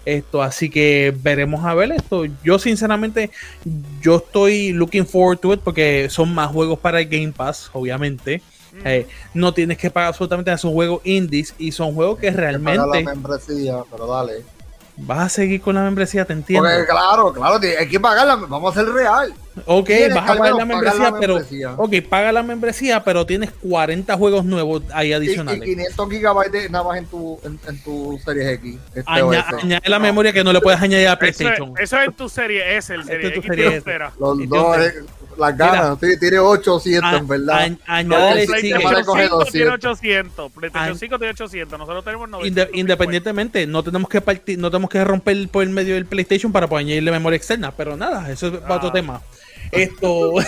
[0.08, 2.24] Esto, así que veremos a ver esto.
[2.42, 3.30] Yo, sinceramente,
[4.00, 8.40] yo estoy looking forward to it porque son más juegos para el Game Pass, obviamente.
[8.84, 12.78] Eh, no tienes que pagar absolutamente nada, son juegos indies y son juegos que realmente
[12.78, 14.44] la membresía, pero dale.
[14.96, 16.68] vas a seguir con la membresía, te entiendo.
[16.68, 19.34] Porque claro, claro, hay que pagarla, vamos a ser real.
[19.66, 21.72] Ok, tienes vas a pagar la membresía, la pero membresía.
[21.76, 25.62] ok, paga la membresía, pero tienes 40 juegos nuevos ahí Y, y adicionales.
[25.62, 28.76] 500 gigabytes de- nada más en tu, en, en tu Series X.
[28.94, 31.74] Este Aña- añade la memoria que no le puedes añadir a Eso es, PlayStation.
[31.78, 33.76] eso es en tu serie S, el serie es tu X serie S.
[33.78, 34.12] entera.
[34.18, 34.92] Los y dos, eh,
[35.38, 35.98] las ganas.
[36.00, 37.60] Sí, tiene 800, A- en verdad.
[37.60, 38.46] añ- añádele No.
[38.46, 39.74] PlayStation PlayStation coge 5 tiene 200.
[39.88, 40.98] 800, PlayStation Ay.
[40.98, 42.66] 5 tiene 800, nosotros tenemos 900.
[42.74, 46.50] Inde- independientemente, no tenemos que partir, no tenemos que romper por el medio del PlayStation
[46.52, 48.92] para poder añadirle memoria externa, pero nada, eso es para otro Ah.
[48.92, 49.22] tema.
[49.72, 50.34] Esto,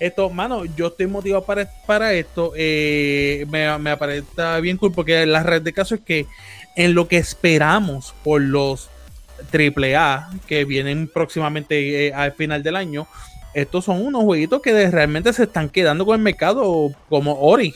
[0.00, 2.52] esto, mano, yo estoy motivado para, para esto.
[2.56, 4.26] eh, me, me parece
[4.60, 6.26] bien cool porque la red de caso es que
[6.76, 8.88] en lo que esperamos por los
[9.52, 13.06] AAA que vienen próximamente eh, al final del año,
[13.54, 17.74] estos son unos jueguitos que realmente se están quedando con el mercado como Ori.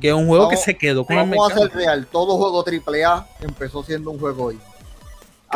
[0.00, 1.80] Que es un juego que se quedó con el Vamos a ser mercado.
[1.84, 2.06] real.
[2.10, 4.66] Todo juego AAA empezó siendo un juego indie.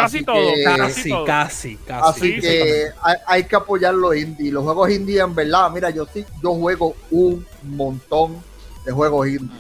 [0.03, 1.25] Casi todo, que- Casi, todo.
[1.25, 2.09] casi, casi.
[2.11, 4.51] Así Sí, que hay, hay que apoyar los indie.
[4.53, 8.43] Los juegos indie, en verdad, mira, yo sí, yo juego un montón
[8.85, 9.57] de juegos indie,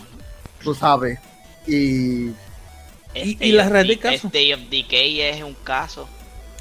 [0.62, 1.18] tú sabes.
[1.66, 2.28] Y
[3.14, 4.26] Y- Este y la red de Decay- caso.
[4.28, 6.06] Este of Decay es un caso.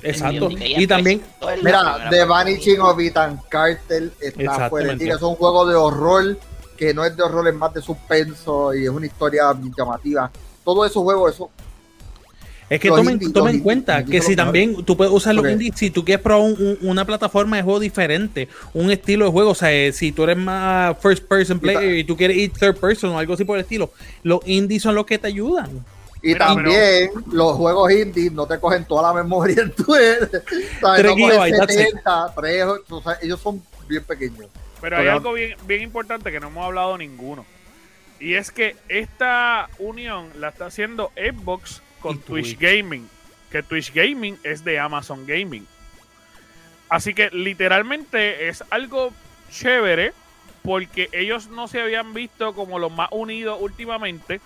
[0.01, 0.49] Exacto.
[0.51, 1.21] Y también,
[1.63, 2.23] mira, The.
[2.23, 4.95] Vanishing of Ethan Cartel está fuera.
[4.95, 5.09] de.
[5.09, 6.37] Es un juego de horror
[6.77, 10.31] que no es de horror, es más de suspenso y es una historia llamativa.
[10.63, 11.49] Todos esos juegos, eso
[12.69, 15.49] es que tomen, indie- tomen en cuenta indie- que si también tú puedes usar los
[15.49, 19.31] indies, si tú quieres probar un- un- una plataforma de juego diferente, un estilo de
[19.31, 22.51] juego, o sea, eh, si tú eres más first person player y tú quieres ir
[22.51, 23.91] third person o algo así por el estilo,
[24.23, 25.85] los indies son los que te ayudan.
[26.21, 30.29] Y Mira, también los juegos indie no te cogen toda la memoria en tu ¿sabes?
[30.31, 30.41] Tres
[30.81, 31.79] No cogen gigabytes, that's it.
[31.79, 34.47] 70, tres, o sea, ellos son bien pequeños.
[34.81, 37.45] Pero hay Pero- algo bien, bien importante que no hemos hablado ninguno.
[38.19, 42.59] Y es que esta unión la está haciendo Xbox con Twitch Twitch.
[42.59, 43.09] Gaming.
[43.51, 45.65] Que Twitch Gaming es de Amazon Gaming.
[46.89, 49.11] Así que literalmente es algo
[49.51, 50.13] chévere
[50.63, 54.41] porque ellos no se habían visto como los más unidos últimamente.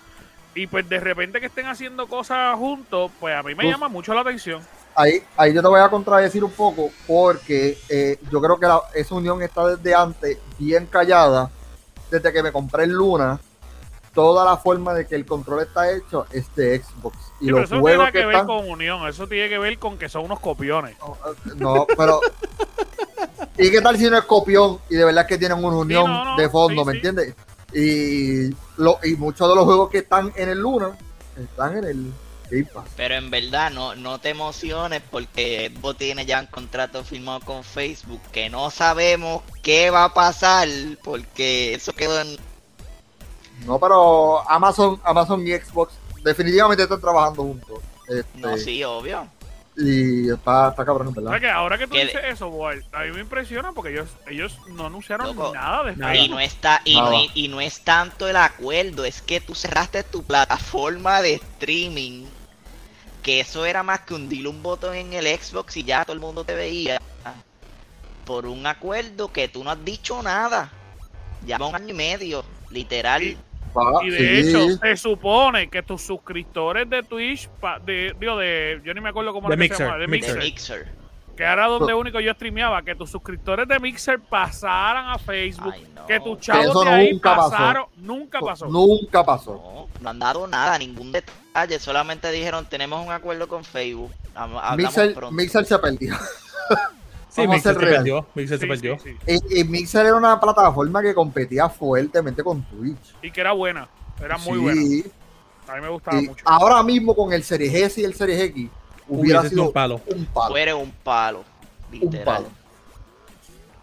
[0.54, 3.70] Y pues de repente que estén haciendo cosas juntos, pues a mí me Uf.
[3.72, 4.60] llama mucho la atención.
[4.94, 8.82] Ahí, ahí yo te voy a contradecir un poco porque eh, yo creo que la-
[8.94, 11.50] esa unión está desde antes bien callada.
[12.10, 13.40] Desde que me compré el Luna,
[14.14, 17.16] toda la forma de que el control está hecho es de Xbox.
[17.40, 18.46] Y Sí, pero los eso no tiene juegos nada que, que ver están...
[18.46, 20.96] con unión, eso tiene que ver con que son unos copiones.
[21.56, 22.20] No, pero...
[23.58, 26.24] ¿Y qué tal si no es copión y de verdad que tienen una unión no,
[26.24, 26.98] no, de fondo, sí, ¿me sí.
[26.98, 27.34] entiendes?
[27.74, 30.96] Y, lo, y muchos de los juegos que están en el Luna
[31.36, 32.12] están en el
[32.50, 32.84] Game Pass.
[32.96, 37.64] Pero en verdad no, no te emociones porque Xbox tiene ya un contrato firmado con
[37.64, 40.68] Facebook que no sabemos qué va a pasar
[41.02, 42.36] porque eso quedó en...
[43.66, 47.78] No, pero Amazon, Amazon y Xbox definitivamente están trabajando juntos.
[48.08, 49.26] Este, No, sí, obvio.
[49.76, 51.30] Y está, está cabrón, O ¿verdad?
[51.30, 54.58] sea que ahora que tú dices eso, boy, a mí me impresiona porque ellos, ellos
[54.68, 56.14] no anunciaron Loco, nada de nada.
[56.14, 60.02] Y no está y no, y no es tanto el acuerdo, es que tú cerraste
[60.02, 62.26] tu plataforma de streaming,
[63.22, 66.20] que eso era más que hundir un botón en el Xbox y ya todo el
[66.20, 67.00] mundo te veía
[68.26, 70.70] por un acuerdo que tú no has dicho nada.
[71.46, 73.22] Ya va un año y medio, literal.
[73.22, 73.38] Y-
[73.76, 74.48] Va, Y de sí.
[74.50, 79.08] hecho, se supone que tus suscriptores de Twitch, pa- de, digo, de, yo ni me
[79.10, 80.86] acuerdo cómo era que se Mixer, llama, de Mixer, Mixer.
[81.36, 85.86] que era donde único yo streameaba, que tus suscriptores de Mixer pasaran a Facebook, Ay,
[85.94, 86.06] no.
[86.06, 87.50] que tus chavos eso de ahí nunca pasó.
[87.50, 88.66] pasaron, nunca pasó.
[88.66, 89.52] Nunca pasó.
[89.52, 94.12] No, no han dado nada, ningún detalle, solamente dijeron tenemos un acuerdo con Facebook.
[94.34, 95.34] Hablamos Mixer, pronto.
[95.34, 96.14] Mixer se perdió.
[97.34, 97.96] Sí, Vamos a Mixer ser se real.
[97.96, 98.26] perdió.
[98.34, 98.98] Mixer se perdió.
[98.98, 99.38] sí, sí.
[99.50, 103.14] Y, y Mixer era una plataforma que competía fuertemente con Twitch.
[103.22, 103.88] Y que era buena,
[104.22, 104.80] era muy Sí, buena.
[105.68, 106.44] A mí me gustaba y mucho.
[106.46, 108.68] ahora mismo con el Series S y el Series X
[109.08, 110.00] hubiera sido sido un palo.
[110.14, 110.50] un palo.
[110.50, 111.44] Fuera un palo,
[111.92, 112.24] Un literal.
[112.24, 112.48] palo.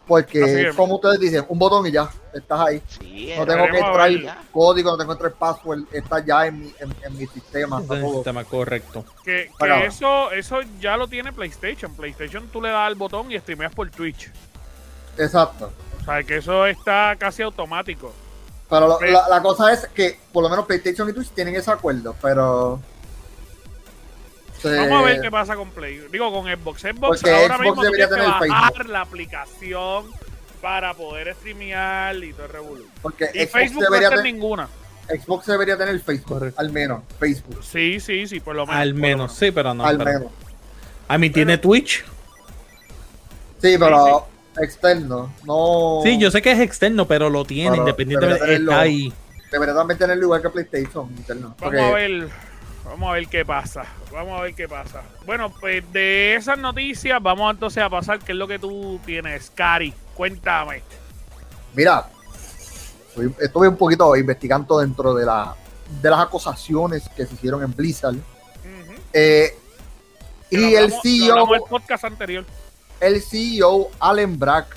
[0.10, 0.76] Porque, es.
[0.76, 2.82] como ustedes dicen, un botón y ya, estás ahí.
[2.88, 4.12] Sí, No tengo que entrar
[4.52, 7.80] código, no tengo que entrar password, está ya en mi, en, en mi sistema.
[7.80, 9.06] está el correcto.
[9.24, 11.93] Que, que eso, eso ya lo tiene PlayStation.
[11.95, 14.32] PlayStation tú le das al botón y streameas por Twitch.
[15.17, 15.72] Exacto.
[16.02, 18.12] O sea, que eso está casi automático.
[18.69, 19.06] Pero lo- Sí.
[19.12, 22.80] la, la cosa es que por lo menos PlayStation y Twitch tienen ese acuerdo, pero...
[24.63, 26.02] Vamos a ver qué pasa con Play.
[26.12, 26.82] Digo, con Xbox.
[26.82, 28.91] Xbox Porque ahora Xbox mismo debería tienes que tener bajar Facebook.
[28.91, 30.06] la aplicación
[30.62, 32.86] para poder streamear y todo el revolú.
[33.02, 34.69] Porque Y Xbox Facebook no debería, está en ten- ninguna.
[35.08, 36.60] Xbox debería tener Facebook, Correcto.
[36.62, 38.80] al menos, Facebook, Sí, sí, sí, por lo menos.
[38.82, 39.84] Al por lo menos, sí, pero no.
[39.86, 40.32] al pero- menos.
[41.08, 42.04] A mí tiene Twitch.
[43.62, 44.28] Sí, pero
[44.62, 46.02] externo, no...
[46.04, 48.39] Sí, yo sé que es externo, pero lo tiene, Pero independientemente.
[48.41, 48.72] debería tenerlo.
[48.72, 49.13] Está ahí.
[49.52, 51.56] Debería también tenerlo igual que PlayStation, interno.
[51.60, 52.30] Vamos porque- a ver.
[52.89, 53.84] Vamos a ver qué pasa.
[54.12, 55.04] Vamos a ver qué pasa.
[55.25, 59.52] Bueno, pues de esas noticias vamos entonces a pasar qué es lo que tú tienes,
[59.54, 59.93] Cari.
[60.15, 60.82] Cuéntame.
[61.75, 62.10] Mira,
[63.39, 65.56] estuve un poquito investigando dentro de, la,
[66.02, 68.15] de las acusaciones que se hicieron en Blizzard.
[69.13, 69.56] Eh,
[70.49, 72.45] y el hablamos- CEO, el podcast anterior.
[72.99, 74.75] el CEO Allen Brack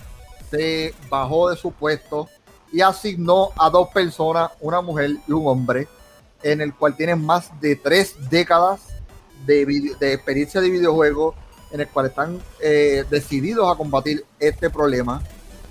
[0.51, 2.29] se bajó de su puesto
[2.73, 5.89] y asignó a dos personas, una mujer y un hombre,
[6.43, 8.81] en el cual tienen más de tres décadas
[9.47, 11.35] de, video- de experiencia de videojuegos,
[11.71, 15.23] en el cual están eh, decididos a combatir este problema,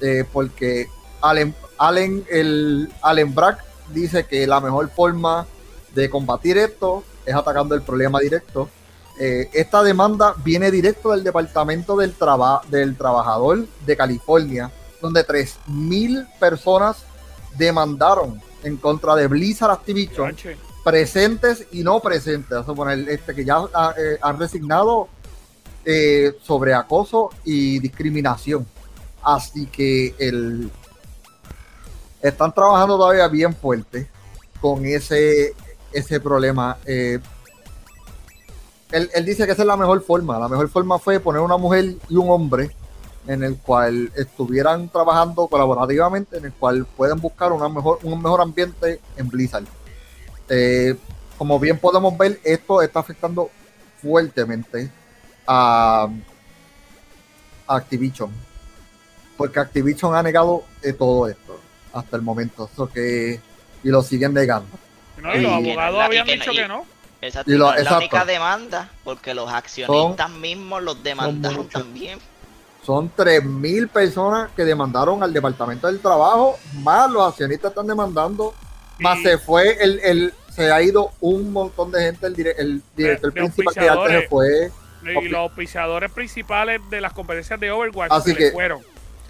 [0.01, 0.87] eh, porque
[1.21, 5.45] Allen, Allen, el, Allen Brack dice que la mejor forma
[5.93, 8.69] de combatir esto es atacando el problema directo.
[9.19, 16.27] Eh, esta demanda viene directo del Departamento del, Traba- del Trabajador de California, donde 3.000
[16.39, 17.03] personas
[17.57, 20.35] demandaron en contra de Blizzard Activision,
[20.83, 22.59] presentes y no presentes.
[23.07, 25.07] Este, que ya ah, eh, han resignado
[25.85, 28.65] eh, sobre acoso y discriminación.
[29.23, 30.71] Así que el,
[32.21, 34.09] están trabajando todavía bien fuerte
[34.59, 35.53] con ese,
[35.91, 36.77] ese problema.
[36.85, 37.19] Eh,
[38.91, 40.39] él, él dice que esa es la mejor forma.
[40.39, 42.71] La mejor forma fue poner una mujer y un hombre
[43.27, 48.41] en el cual estuvieran trabajando colaborativamente, en el cual pueden buscar una mejor, un mejor
[48.41, 49.65] ambiente en Blizzard.
[50.49, 50.95] Eh,
[51.37, 53.49] como bien podemos ver, esto está afectando
[54.01, 54.89] fuertemente
[55.47, 56.07] a,
[57.67, 58.31] a Activision.
[59.37, 61.59] Porque Activision ha negado eh, todo esto
[61.93, 62.69] hasta el momento.
[62.71, 63.39] Eso que,
[63.83, 64.69] y lo siguen negando.
[65.17, 66.85] No, y los abogados la- habían que- dicho y- que no.
[67.21, 67.97] Exacto, Y y lo- no es la exacto.
[67.99, 72.19] única demanda, porque los accionistas mismos los demandaron también.
[72.85, 78.53] Son 3.000 personas que demandaron al Departamento del Trabajo, más los accionistas están demandando,
[78.99, 82.81] más se fue, el, el- se ha ido un montón de gente, el, dire- el
[82.95, 84.71] director de principal que antes se fue.
[85.03, 88.81] Y los auspiciadores principales de las competencias de Overwatch Así se que- fueron.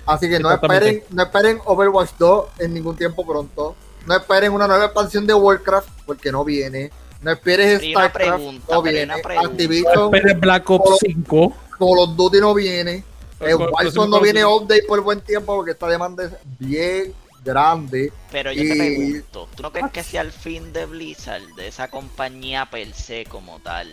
[0.05, 3.75] Así que no esperen, no esperen Overwatch 2 en ningún tiempo pronto.
[4.07, 6.89] No esperen una nueva expansión de Warcraft, porque no viene.
[7.21, 9.13] No esperes StarCraft, pregunta, no viene.
[9.13, 11.55] Activision, Espera Black Ops Solo- 5.
[11.77, 13.03] Call of Duty no viene.
[13.41, 18.11] Eh, con- Warzone no viene update por buen tiempo porque esta demanda es bien grande.
[18.31, 21.67] Pero yo te Y- pregunto, ¿tú no crees que sea el fin de Blizzard, de
[21.67, 23.91] esa compañía per se como tal?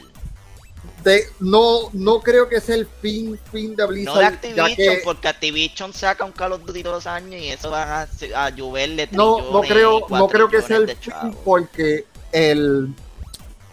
[1.02, 4.14] De, no, no creo que sea el fin, fin de Blizzard.
[4.14, 7.40] No de ya Activision, que porque Activision saca un Call of Duty todos los años
[7.40, 11.34] y eso va a, a lloverle no, no creo, no creo que sea el fin
[11.44, 12.94] porque el,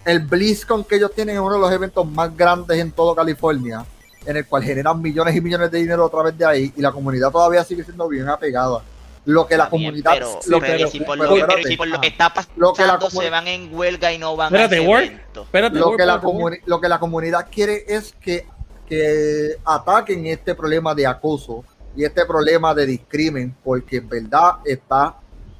[0.06, 3.86] el BlizzCon que ellos tienen es uno de los eventos más grandes en todo California,
[4.26, 6.92] en el cual generan millones y millones de dinero a través de ahí y la
[6.92, 8.82] comunidad todavía sigue siendo bien apegada.
[9.26, 11.68] Lo que la comunidad, pero, lo pero que, si por, lo, que, espérate.
[11.68, 14.36] si por lo que está Lo que la pasando se van en huelga y no
[14.36, 15.42] van Espérate, a evento.
[15.42, 16.22] Espérate, lo que, la
[16.66, 18.46] lo que la comunidad quiere es que,
[18.88, 21.64] que ataquen este problema de acoso
[21.96, 25.16] y este problema de discrimen, porque en verdad está,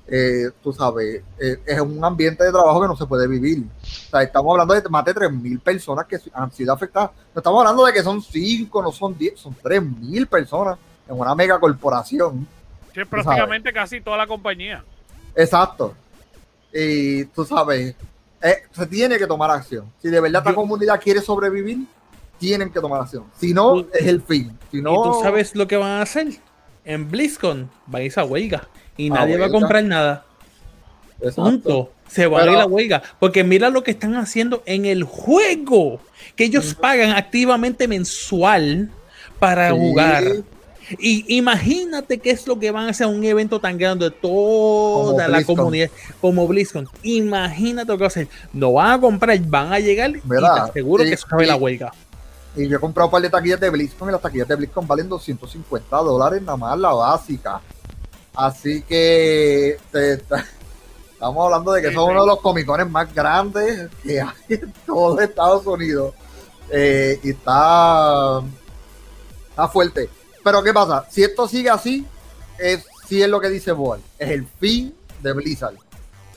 [0.08, 3.64] eh, tú sabes, eh, es un ambiente de trabajo que no se puede vivir.
[3.82, 7.12] O sea, estamos hablando de más de 3.000 personas que han sido afectadas.
[7.34, 11.34] No estamos hablando de que son 5, no son 10, son 3.000 personas en una
[11.36, 12.48] mega corporación.
[12.94, 14.84] Sí, es prácticamente casi toda la compañía.
[15.36, 15.94] Exacto.
[16.74, 17.96] Y tú sabes,
[18.42, 19.92] eh, se tiene que tomar acción.
[20.02, 21.80] Si de verdad esta Yo- comunidad quiere sobrevivir,
[22.38, 23.26] tienen que tomar acción.
[23.40, 24.58] Si no, es el fin.
[24.72, 26.28] Si no, ¿Y tú sabes lo que van a hacer?
[26.84, 28.68] En BlizzCon van a irse a huelga.
[28.98, 30.26] Y A nadie va a comprar nada.
[31.20, 31.44] Exacto.
[31.44, 31.92] Punto.
[32.08, 33.02] Se Pero- a ir a huelga.
[33.20, 36.00] Porque mira lo que están haciendo en el juego.
[36.36, 38.90] Que ellos pagan activamente mensual
[39.40, 39.76] para Sí.
[39.78, 40.24] jugar.
[41.00, 45.28] Y imagínate qué es lo que van a hacer un evento tan grande de toda
[45.28, 45.90] la comunidad
[46.22, 46.88] como BlizzCon.
[47.02, 48.28] Imagínate lo que va a hacer.
[48.54, 51.56] No van a comprar, van a llegar y te aseguro y- que sabe y- la
[51.56, 51.92] huelga.
[52.56, 54.88] Y yo he comprado un par de taquillas de BlizzCon y las taquillas de BlizzCon
[54.88, 57.60] valen 250 dólares nada más la básica.
[58.36, 62.12] Así que estamos hablando de que son sí.
[62.12, 66.14] uno de los comicones más grandes que hay en todo Estados Unidos.
[66.70, 68.42] Eh, y está,
[69.50, 70.10] está fuerte.
[70.44, 71.06] Pero ¿qué pasa?
[71.10, 72.06] Si esto sigue así,
[72.58, 74.02] es, sí es lo que dice Boal.
[74.20, 75.76] Es el fin de Blizzard.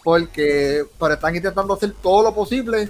[0.05, 2.89] Porque pero están intentando hacer todo lo posible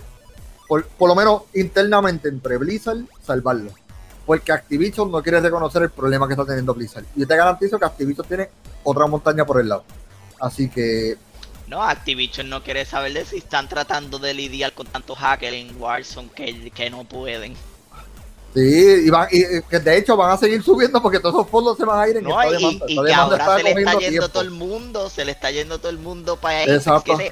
[0.68, 3.72] por, por lo menos internamente entre Blizzard, salvarlo.
[4.26, 7.06] Porque Activision no quiere reconocer el problema que está teniendo Blizzard.
[7.16, 8.50] Yo te garantizo que Activision tiene
[8.90, 9.84] otra montaña por el lado.
[10.40, 11.16] Así que,
[11.66, 15.80] No, Activision no quiere saber de si están tratando de lidiar con tantos hackers en
[15.80, 17.54] Warzone que, que no pueden.
[18.54, 21.50] sí, y, van- y- y que de hecho van a seguir subiendo porque todos esos
[21.50, 22.86] fondos se van a ir en No, esta y, demanda.
[22.88, 24.28] y Esta que demanda ahora se le está yendo tiempo.
[24.30, 26.70] todo el mundo, se le está yendo todo el mundo para ahí.
[26.70, 27.18] Exacto.
[27.18, 27.30] que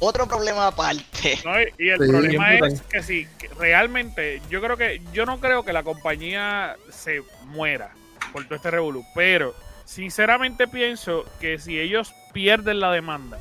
[0.00, 1.38] otro problema aparte.
[1.44, 1.58] ¿no?
[1.78, 2.08] Y- el Sí.
[2.08, 5.82] problema Bien es que sí, que realmente, yo creo que, yo no creo que la
[5.82, 7.90] compañía se muera
[8.34, 9.54] por todo este revolú, pero
[9.88, 13.38] sinceramente pienso que si ellos pierden la demanda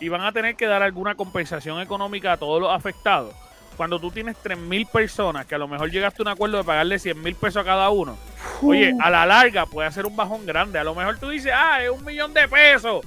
[0.00, 3.34] y van a tener que dar alguna compensación económica a todos los afectados,
[3.76, 6.98] cuando tú tienes 3.000 personas que a lo mejor llegaste a un acuerdo de pagarle
[6.98, 8.16] 100 mil pesos a cada uno,
[8.62, 10.78] oye, a la larga puede hacer un bajón grande.
[10.78, 13.04] A lo mejor tú dices, ah, es un millón de pesos,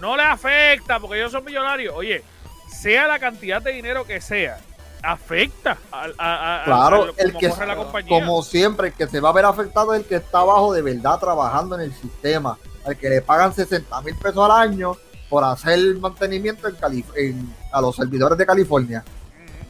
[0.00, 1.94] no le afecta porque ellos son millonarios.
[1.96, 2.22] Oye,
[2.68, 4.60] sea la cantidad de dinero que sea,
[5.02, 8.08] afecta a, a- a- Claro, a lo- el que, corre la compañía.
[8.20, 10.82] como siempre, el que se va a ver afectado es el que está abajo de
[10.82, 14.96] verdad trabajando en el sistema, al que le pagan 60 mil pesos al año
[15.28, 19.04] por hacer el mantenimiento en Calif- en- a los servidores de California.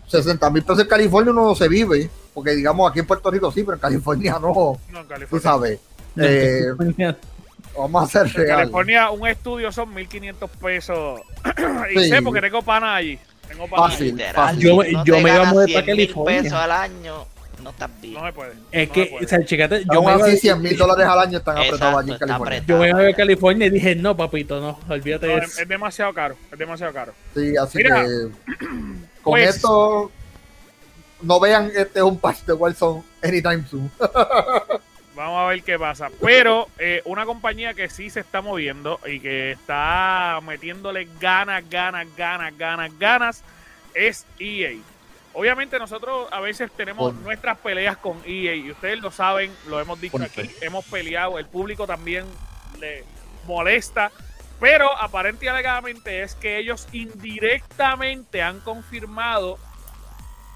[0.06, 3.52] 60 mil pesos en California uno no se vive, porque digamos aquí en Puerto Rico
[3.52, 4.52] sí, pero en California no,
[4.90, 5.42] No, en tú California.
[5.42, 5.80] sabes.
[6.16, 6.64] Eh,
[7.78, 8.58] Vamos a ser En real.
[8.58, 11.20] California un estudio son 1500 pesos.
[11.94, 12.08] y Sí.
[12.08, 13.16] sé porque tengo pana allí.
[13.50, 14.06] Tengo pana Fácil.
[14.16, 14.60] Literal, fácil.
[14.60, 16.42] Yo- no yo me iba a mudar 100 para mil California.
[16.42, 17.26] pesos al año,
[17.62, 18.14] no estás bien.
[18.14, 18.52] No me puede.
[18.72, 19.24] Es no que, puede.
[19.24, 22.12] o sea, checate, yo me, iba, así, 100 mil dólares al año están apretados allí
[22.12, 22.58] en California.
[22.58, 22.66] apretado.
[22.66, 25.62] yo me iba a California y dije, no, papito, no, olvídate No, de es, eso.
[25.62, 26.36] es demasiado caro.
[26.52, 27.12] Es demasiado caro.
[27.34, 28.08] Sí, así Mira, que
[29.22, 30.10] con pues- esto
[31.22, 33.90] no vean este es un patch de Warzone anytime soon.
[35.20, 36.08] Vamos a ver qué pasa.
[36.22, 42.06] Pero eh, una compañía que sí se está moviendo y que está metiéndole ganas, ganas,
[42.16, 43.44] ganas, ganas, ganas
[43.92, 44.78] es EA.
[45.34, 49.78] Obviamente nosotros a veces tenemos Por- nuestras peleas con EA y ustedes lo saben, lo
[49.78, 52.24] hemos dicho aquí, hemos peleado, el público también
[52.78, 53.04] le
[53.46, 54.10] molesta,
[54.58, 59.58] pero aparente y alegadamente es que ellos indirectamente han confirmado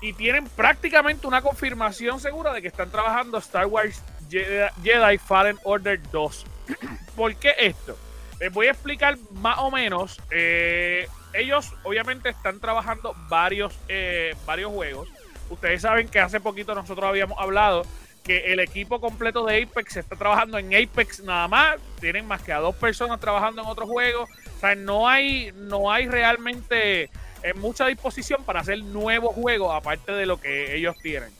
[0.00, 6.00] y tienen prácticamente una confirmación segura de que están trabajando Star Wars Jedi, Fallen Order
[6.10, 6.46] 2.
[7.16, 7.96] ¿Por qué esto?
[8.40, 10.20] Les voy a explicar más o menos.
[10.30, 15.08] eh, ellos obviamente están trabajando varios, eh, varios juegos.
[15.50, 17.84] Ustedes saben que hace poquito nosotros habíamos hablado
[18.22, 21.76] que el equipo completo de Apex está trabajando en Apex nada más.
[22.00, 24.30] Tienen más que a dos personas trabajando en otros juegos.
[24.56, 27.10] O sea, no hay, no hay realmente
[27.42, 31.30] eh, mucha disposición para hacer nuevos juegos aparte de lo que ellos tienen.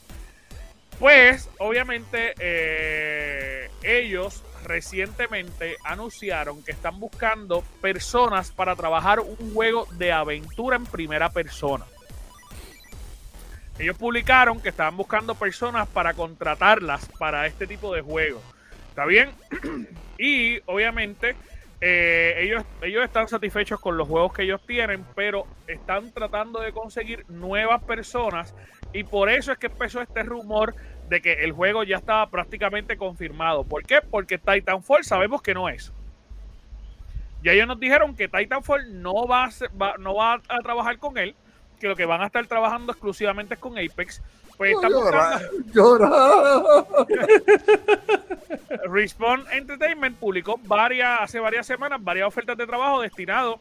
[0.98, 10.12] Pues, obviamente, eh, ellos recientemente anunciaron que están buscando personas para trabajar un juego de
[10.12, 11.84] aventura en primera persona.
[13.78, 18.42] Ellos publicaron que estaban buscando personas para contratarlas para este tipo de juegos.
[18.90, 19.30] ¿Está bien?
[20.18, 21.34] y obviamente
[21.86, 26.72] eh, ellos, ellos están satisfechos con los juegos que ellos tienen, pero están tratando de
[26.72, 28.54] conseguir nuevas personas
[28.94, 30.74] y por eso es que empezó este rumor
[31.10, 33.64] de que el juego ya estaba prácticamente confirmado.
[33.64, 34.00] ¿Por qué?
[34.00, 35.92] Porque Titanfall sabemos que no es.
[37.42, 41.18] Ya ellos nos dijeron que Titanfall no va a, va- no va a trabajar con
[41.18, 41.34] él,
[41.78, 44.22] que lo que van a estar trabajando exclusivamente es con Apex.
[44.56, 45.40] Pues Llora,
[45.72, 46.84] llora.
[48.88, 53.58] Respawn Entertainment publicó varias, hace varias semanas varias ofertas de trabajo destinados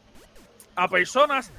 [0.76, 1.52] a personas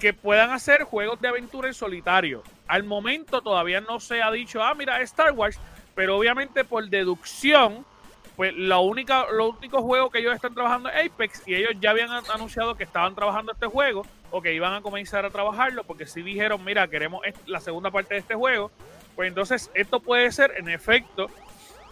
[0.00, 2.42] que puedan hacer juegos de aventura en solitario.
[2.66, 5.58] Al momento todavía no se ha dicho, ah, mira, es Star Wars,
[5.94, 7.84] pero obviamente por deducción,
[8.40, 11.90] pues la única, lo único juego que ellos están trabajando es Apex y ellos ya
[11.90, 15.84] habían an- anunciado que estaban trabajando este juego o que iban a comenzar a trabajarlo
[15.84, 18.70] porque si dijeron, mira, queremos la segunda parte de este juego,
[19.14, 21.28] pues entonces esto puede ser en efecto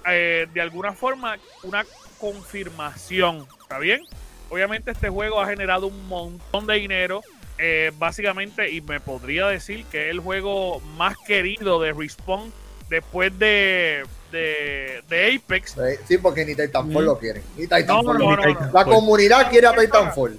[0.07, 1.85] eh, de alguna forma una
[2.19, 4.07] confirmación, ¿está bien?
[4.49, 7.21] Obviamente este juego ha generado un montón de dinero,
[7.59, 12.51] eh, básicamente, y me podría decir que es el juego más querido de Respawn
[12.89, 15.75] después de, de, de Apex.
[16.07, 17.07] Sí, porque ni Titanfall Mm.
[17.07, 17.43] lo quieren.
[17.57, 18.55] Ni Titanfall no, lo no, quieren.
[18.61, 18.71] no.
[18.73, 20.39] La comunidad quiere a Titanfall,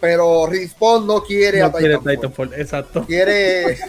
[0.00, 2.16] pero Respawn no quiere a No quiere Titanfall.
[2.16, 3.04] Titanfall, exacto.
[3.06, 3.78] Quiere.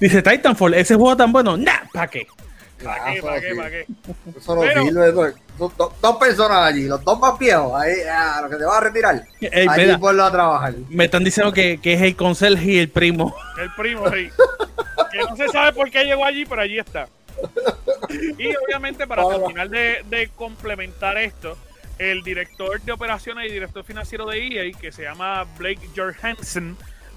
[0.00, 2.26] Dice Titanfall, ese juego tan bueno, nah, ¿para qué?
[2.82, 3.18] ¿Para Ah, qué?
[3.18, 3.54] eso ¿Para qué?
[3.56, 3.86] ¿Para qué?
[4.38, 5.32] Eso no Pero- sirve.
[5.58, 7.72] Dos personas allí, los dos más viejos.
[7.80, 9.22] Ahí, ah, los que te van a retirar.
[9.40, 10.74] Ey, allí mira, ponlo a trabajar.
[10.88, 13.34] me están diciendo que, que es el conserje y el primo.
[13.60, 14.30] El primo, sí.
[15.12, 17.08] que no se sabe por qué llegó allí, pero allí está.
[18.38, 19.38] Y obviamente para Hola.
[19.38, 21.56] terminar de, de complementar esto,
[21.98, 26.76] el director de operaciones y director financiero de EA, que se llama Blake Johansson,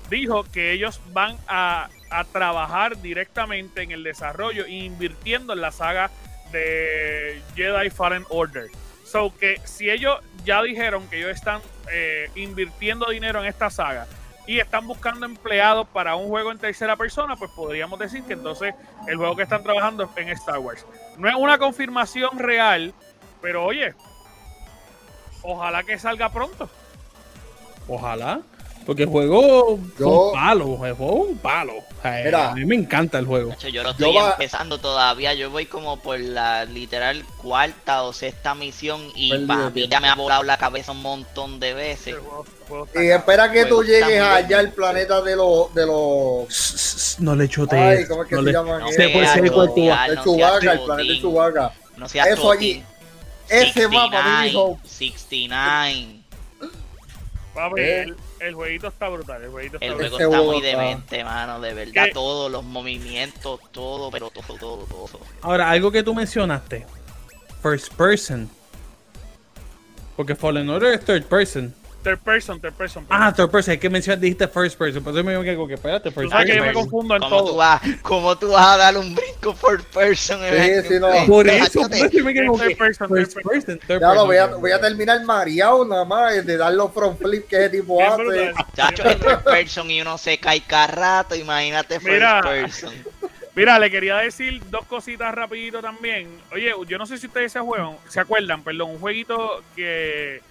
[0.10, 5.72] dijo que ellos van a, a trabajar directamente en el desarrollo e invirtiendo en la
[5.72, 6.12] saga
[6.52, 8.70] de Jedi Fallen Order.
[9.04, 14.08] So que si ellos ya dijeron que ellos están eh, invirtiendo dinero en esta saga
[14.48, 18.74] y están buscando empleados para un juego en tercera persona, pues podríamos decir que entonces
[19.08, 20.86] el juego que están trabajando es en Star Wars.
[21.18, 22.94] No es una confirmación real,
[23.42, 23.94] pero oye,
[25.42, 26.70] ojalá que salga pronto.
[27.88, 28.42] Ojalá.
[28.92, 31.72] Porque el juego Yo- un palo, el juego un palo.
[32.04, 32.50] Ay, Mira.
[32.50, 33.56] a mí me encanta el juego.
[33.58, 35.34] Yo lo Yo estoy va- empezando todavía.
[35.34, 40.02] Yo voy como por la literal cuarta o sexta misión y Perdido para mí ya
[40.02, 42.16] me ha volado la cabeza un montón de veces.
[42.18, 45.74] Juego- juego Y espera que tú llegues allá al planeta de los.
[45.74, 48.10] De los No le ay, chotees.
[48.10, 48.80] ¿cómo es que no se le- llaman?
[48.82, 49.52] No Se puede ser El
[50.22, 51.72] Chewbacca, el planeta de Chewbacca.
[51.96, 52.84] No Eso allí.
[53.48, 54.80] Ese mapa me 69, dijo.
[54.86, 56.22] 69.
[58.42, 59.44] El, jueguito está brutal.
[59.44, 60.12] El jueguito está El brutal.
[60.12, 62.06] juego está muy demente, mano, de verdad.
[62.06, 62.12] ¿Qué?
[62.12, 65.20] Todos los movimientos, todo, pero todo, todo, todo.
[65.42, 66.86] Ahora, algo que tú mencionaste.
[67.62, 68.50] First person.
[70.16, 71.74] Porque Fallen Order es third person.
[72.04, 73.06] Third person, third person.
[73.10, 76.10] Ah, third person, es que mencionaste, dijiste first person, por eso me digo que espérate,
[76.12, 76.76] first sabes que yo person.
[76.84, 77.56] me confundo en ¿Cómo tú, todo.
[77.58, 80.40] vas, ¿Cómo tú vas a dar un brinco por person?
[80.50, 81.08] Sí, sí, no.
[81.28, 83.44] Por eso, por eso me quedo Third person, third first person.
[83.44, 84.62] person, third Ya lo voy a, person.
[84.62, 88.52] voy a terminar mareado nada más de dar los front flip que ese tipo hace.
[88.76, 92.42] Chacho, es third person y uno se cae cada rato, imagínate first Mira.
[92.42, 92.94] person.
[93.54, 96.30] Mira, le quería decir dos cositas rapidito también.
[96.54, 100.42] Oye, yo no sé si ustedes se juegan, se acuerdan, perdón, un jueguito que,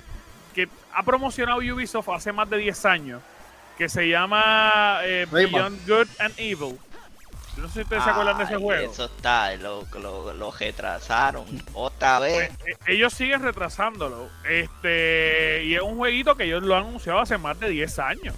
[0.54, 3.22] que ha promocionado Ubisoft hace más de 10 años,
[3.78, 5.26] que se llama eh.
[5.30, 6.78] Beyond Good and Evil.
[7.56, 8.92] Yo no sé si ustedes se acuerdan de ese juego.
[8.92, 11.44] Eso está, lo, lo, lo retrasaron
[11.74, 12.50] otra vez.
[12.66, 14.28] Eh, ellos siguen retrasándolo.
[14.48, 18.34] Este, y es un jueguito que ellos lo han anunciado hace más de 10 años.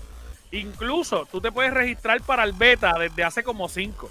[0.51, 4.11] Incluso tú te puedes registrar para el beta desde hace como 5.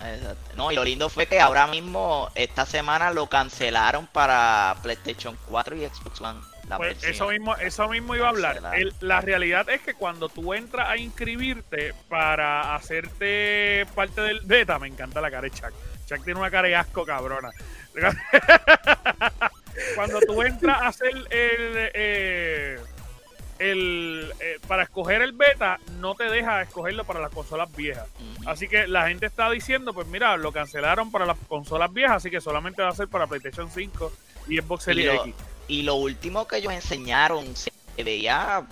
[0.00, 0.56] Exacto.
[0.56, 5.76] No, y lo lindo fue que ahora mismo, esta semana lo cancelaron para PlayStation 4
[5.76, 6.40] y Xbox One.
[6.68, 8.60] La Pues eso mismo, eso mismo iba a hablar.
[8.74, 14.78] El- la realidad es que cuando tú entras a inscribirte para hacerte parte del beta,
[14.78, 15.72] me encanta la cara de Chuck.
[16.06, 17.50] Chuck tiene una cara de asco cabrona.
[19.94, 22.78] cuando tú entras a hacer el, eh,
[23.58, 28.08] el eh, para escoger el beta, no te deja escogerlo para las consolas viejas.
[28.44, 32.30] Así que la gente está diciendo, pues mira, lo cancelaron para las consolas viejas, así
[32.30, 34.12] que solamente va a ser para PlayStation 5
[34.48, 35.34] y Xbox Series X.
[35.68, 37.70] y lo último que ellos enseñaron se
[38.02, 38.66] veía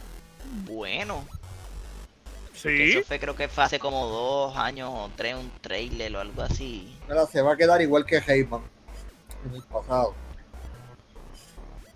[0.66, 1.26] bueno.
[2.54, 2.68] Sí.
[2.92, 6.42] Eso fue, creo que fue hace como dos años o tres, un trailer o algo
[6.42, 6.96] así.
[7.08, 8.62] Mira, se va a quedar igual que Heyman
[9.46, 10.14] en el pasado.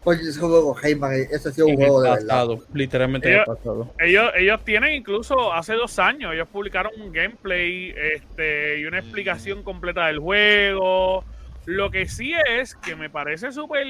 [0.05, 2.27] Pues ese juego Heyman, ese ha sido un juego de verdad.
[2.27, 3.93] pasado, literalmente en el pasado.
[3.99, 9.01] Ellos, ellos tienen incluso hace dos años, ellos publicaron un gameplay este, y una Mm.
[9.05, 11.25] explicación completa del juego.
[11.69, 13.87] Lo que sí es que me parece súper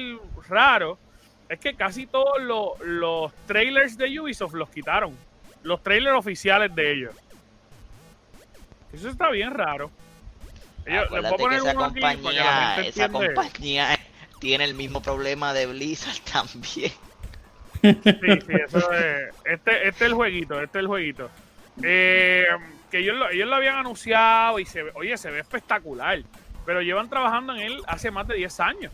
[0.49, 0.99] raro
[1.47, 5.15] es que casi todos los, los trailers de Ubisoft los quitaron.
[5.63, 7.15] Los trailers oficiales de ellos.
[8.91, 9.91] Eso está bien raro.
[10.85, 13.99] Ellos, Acuérdate que poner esa que compañía, gente esa compañía
[14.41, 16.91] tiene el mismo problema de Blizzard también.
[17.81, 19.33] Sí, sí, eso es.
[19.45, 21.29] Este, este es el jueguito, este es el jueguito.
[21.81, 22.45] Eh,
[22.91, 26.21] que ellos lo, ellos lo habían anunciado y se ve, oye, se ve espectacular.
[26.69, 28.91] Pero llevan trabajando en él hace más de 10 años.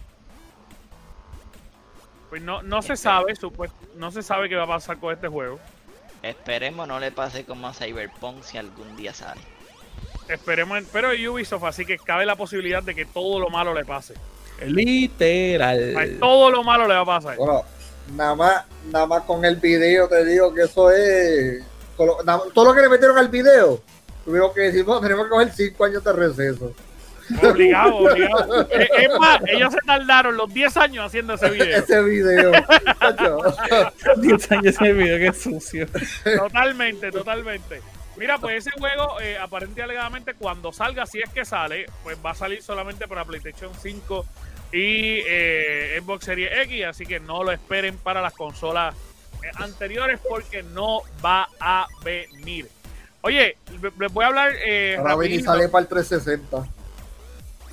[2.29, 5.27] Pues no, no se sabe, supuest- no se sabe qué va a pasar con este
[5.27, 5.59] juego.
[6.23, 9.41] Esperemos no le pase como a Cyberpunk si algún día sale.
[10.29, 13.83] Esperemos, pero es Ubisoft, así que cabe la posibilidad de que todo lo malo le
[13.83, 14.13] pase.
[14.65, 16.17] Literal.
[16.17, 17.35] Todo lo malo le va a pasar.
[17.35, 17.61] Bueno,
[18.15, 21.61] nada más, nada más con el video te digo que eso es.
[21.99, 22.19] lo-
[22.53, 23.81] todo lo que le metieron al video,
[24.23, 26.73] tuvieron que decir, no, tenemos que coger 5 años de receso.
[27.41, 28.61] Obligado, obligado.
[28.71, 31.79] Eh, es más, ellos se tardaron los 10 años haciendo ese video.
[31.79, 32.51] Ese video.
[32.99, 33.39] Chacho.
[34.17, 35.87] 10 años ese video, qué sucio.
[36.37, 37.81] Totalmente, totalmente.
[38.17, 42.17] Mira, pues ese juego, eh, aparente y alegadamente, cuando salga, si es que sale, pues
[42.25, 44.25] va a salir solamente para PlayStation 5
[44.71, 48.95] y eh, Xbox Series X, así que no lo esperen para las consolas
[49.43, 52.69] eh, anteriores porque no va a venir.
[53.21, 56.67] Oye, le- les voy a hablar eh, Ahora y sale para el 360.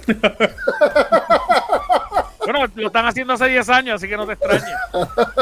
[2.45, 4.65] Bueno, lo están haciendo hace 10 años, así que no te extrañes.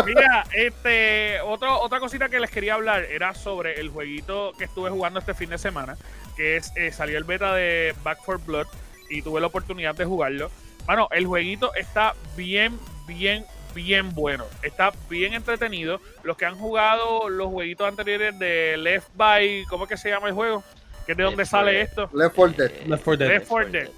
[0.04, 4.90] Mira, este, otro, otra cosita que les quería hablar era sobre el jueguito que estuve
[4.90, 5.96] jugando este fin de semana,
[6.36, 8.66] que es, eh, salió el beta de Back for Blood
[9.08, 10.50] y tuve la oportunidad de jugarlo.
[10.86, 14.44] Bueno, el jueguito está bien, bien, bien bueno.
[14.62, 16.00] Está bien entretenido.
[16.22, 20.28] Los que han jugado los jueguitos anteriores de Left by, ¿cómo es que se llama
[20.28, 20.62] el juego?
[21.06, 22.16] Que es de donde Left sale 4 esto.
[22.16, 22.70] Left 4 Dead.
[22.70, 23.28] Eh, Left 4 Dead.
[23.28, 23.88] Left 4 Dead.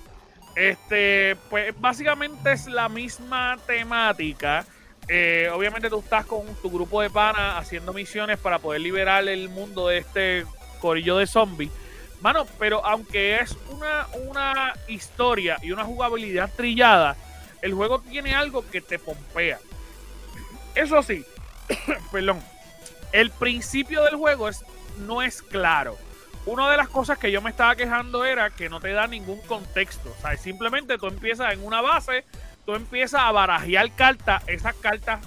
[0.54, 4.66] Este, pues básicamente es la misma temática.
[5.08, 9.48] Eh, obviamente tú estás con tu grupo de panas haciendo misiones para poder liberar el
[9.48, 10.46] mundo de este
[10.80, 11.70] corillo de zombies.
[12.20, 17.16] Mano, pero aunque es una, una historia y una jugabilidad trillada,
[17.62, 19.58] el juego tiene algo que te pompea.
[20.74, 21.24] Eso sí,
[22.12, 22.40] perdón,
[23.10, 24.64] el principio del juego es,
[24.98, 25.98] no es claro
[26.46, 29.40] una de las cosas que yo me estaba quejando era que no te da ningún
[29.42, 30.14] contexto.
[30.16, 32.24] O sea, simplemente tú empiezas en una base,
[32.66, 35.20] tú empiezas a barajear cartas, esas cartas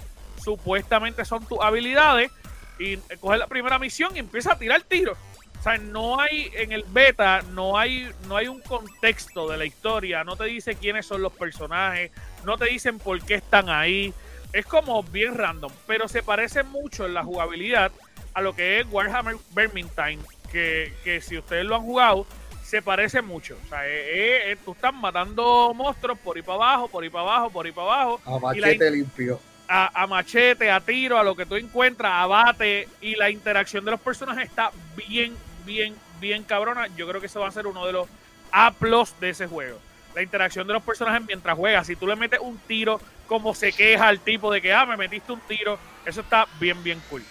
[0.43, 2.31] supuestamente son tus habilidades,
[2.79, 5.17] y coges la primera misión y empiezas a tirar tiros.
[5.59, 9.65] O sea, no hay en el beta, no hay, no hay un contexto de la
[9.65, 12.11] historia, no te dice quiénes son los personajes,
[12.43, 14.13] no te dicen por qué están ahí.
[14.53, 17.91] Es como bien random, pero se parece mucho en la jugabilidad
[18.33, 20.19] a lo que es Warhammer Vermintide,
[20.55, 22.25] que, que si ustedes lo han jugado,
[22.63, 23.57] se parece mucho.
[23.65, 27.09] O sea, eh, eh, eh, tú estás matando monstruos por ahí para abajo, por ahí
[27.09, 28.21] para abajo, por ahí para abajo.
[28.25, 29.39] A machete limpio.
[29.67, 33.83] a, a machete, a tiro, a lo que tú encuentras, a bate, y la interacción
[33.83, 35.35] de los personajes está bien,
[35.65, 36.87] bien, bien cabrona.
[36.95, 38.07] Yo creo que eso va a ser uno de los
[38.49, 39.77] aplos de ese juego.
[40.15, 41.85] La interacción de los personajes mientras juegas.
[41.85, 44.95] Si tú le metes un tiro, como se queja el tipo de que, ah, me
[44.95, 47.23] metiste un tiro, eso está bien, bien cool.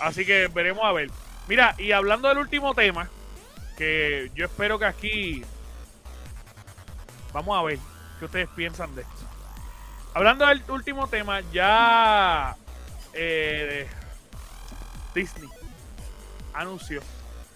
[0.00, 1.10] Así que veremos a ver.
[1.48, 3.08] Mira, y hablando del último tema,
[3.76, 5.44] que yo espero que aquí.
[7.32, 7.78] Vamos a ver
[8.18, 9.14] qué ustedes piensan de esto.
[10.14, 12.56] Hablando del último tema, ya
[13.12, 13.88] eh,
[15.14, 15.48] Disney
[16.52, 17.00] anunció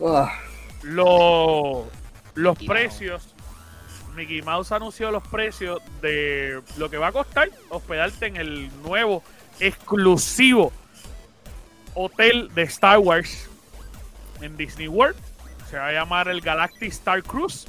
[0.05, 0.39] Ah,
[0.83, 1.89] lo-
[2.35, 3.35] los Mickey precios.
[4.15, 9.23] Mickey Mouse anunció los precios de lo que va a costar hospedarte en el nuevo
[9.61, 10.73] exclusivo
[11.95, 13.48] hotel de Star Wars
[14.41, 15.17] en Disney World.
[15.71, 17.67] Se va a llamar el Galactic Star Cruise.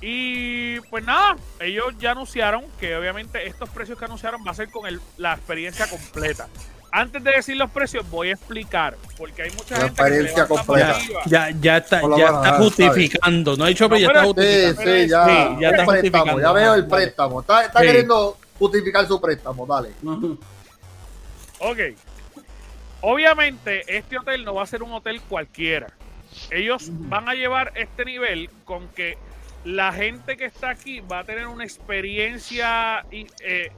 [0.00, 4.68] Y pues nada, ellos ya anunciaron que obviamente estos precios que anunciaron va a ser
[4.70, 6.48] con el- la experiencia completa.
[6.90, 10.20] Antes de decir los precios, voy a explicar, porque hay mucha La gente que se
[10.20, 10.98] experiencia levanta completa.
[11.26, 13.56] Ya, ya está, ya menos, está ah, justificando.
[13.56, 14.82] No ha dicho, pero ya está Sí, justificando.
[14.82, 15.24] sí, ya.
[15.24, 15.30] Sí,
[15.60, 16.40] ya está el préstamo, justificando.
[16.40, 17.40] ya veo el préstamo.
[17.40, 17.86] Está, está Sí.
[17.86, 19.90] queriendo justificar su préstamo, dale.
[21.60, 21.78] Ok.
[23.02, 25.88] Obviamente, este hotel no va a ser un hotel cualquiera.
[26.50, 29.18] Ellos van a llevar este nivel con que
[29.64, 33.70] la gente que está aquí va a tener una experiencia eh,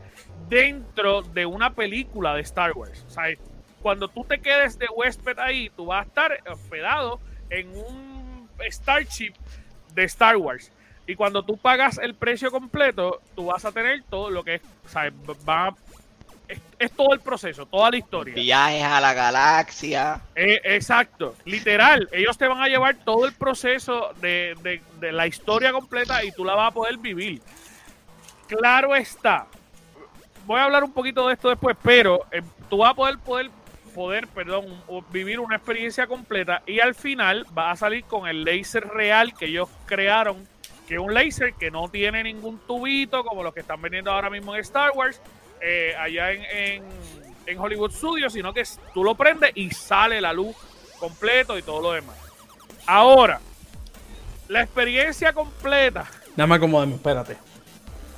[0.48, 3.04] dentro de una película de Star Wars.
[3.08, 3.24] O sea,
[3.82, 7.18] cuando tú te quedes de huésped ahí, tú vas a estar hospedado
[7.50, 9.32] en un Starship
[9.94, 10.70] de Star Wars.
[11.06, 14.62] Y cuando tú pagas el precio completo, tú vas a tener todo lo que es,
[14.86, 15.12] o sea,
[15.46, 15.74] va,
[16.48, 18.34] es, es todo el proceso, toda la historia.
[18.34, 20.20] Viajes a la galaxia.
[20.34, 22.08] Eh, exacto, literal.
[22.12, 26.32] Ellos te van a llevar todo el proceso de, de- de la historia completa y
[26.32, 27.40] tú la vas a poder vivir.
[28.46, 29.46] Claro está.
[30.46, 33.50] Voy a hablar un poquito de esto después, pero eh, tú vas a poder, poder,
[33.94, 34.66] poder, perdón,
[35.10, 39.46] vivir una experiencia completa y al final vas a salir con el laser real que
[39.46, 40.46] ellos crearon,
[40.86, 44.28] que es un laser que no tiene ningún tubito como los que están vendiendo ahora
[44.28, 45.18] mismo en Star Wars,
[45.66, 46.84] eh, allá en, en,
[47.46, 48.62] en Hollywood Studios, sino que
[48.92, 50.54] tú lo prendes y sale la luz
[50.98, 52.16] completo y todo lo demás.
[52.86, 53.40] Ahora,
[54.48, 56.06] la experiencia completa.
[56.36, 57.36] Nada más acomódame, espérate.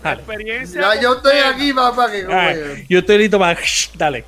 [0.03, 2.55] La experiencia Ya yo estoy aquí, papá, que Ah,
[2.89, 3.59] yo estoy listo para.
[3.95, 4.25] Dale.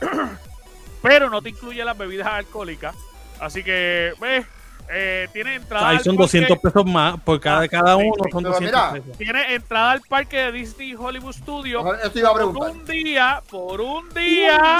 [1.02, 2.96] Pero no te incluye las bebidas alcohólicas.
[3.38, 4.46] Así que, ves,
[4.90, 5.88] eh, tiene entrada.
[5.88, 8.12] Ahí al son parque- 200 pesos más por cada, Ah, cada uno.
[8.24, 8.30] sí.
[8.30, 9.18] Son Pero 200 mira, pesos.
[9.18, 12.70] Tiene entrada al parque de Disney Hollywood Studios Eso iba a por preguntar.
[12.70, 14.78] un día, por un día,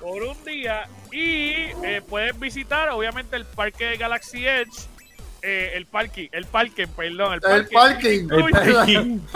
[0.00, 0.88] por un día.
[1.12, 1.50] Y
[1.84, 4.70] eh, puedes visitar, obviamente, el parque de Galaxy Edge.
[5.44, 8.28] Eh, el parque, el parque, perdón, el parking.
[8.30, 9.18] El parking.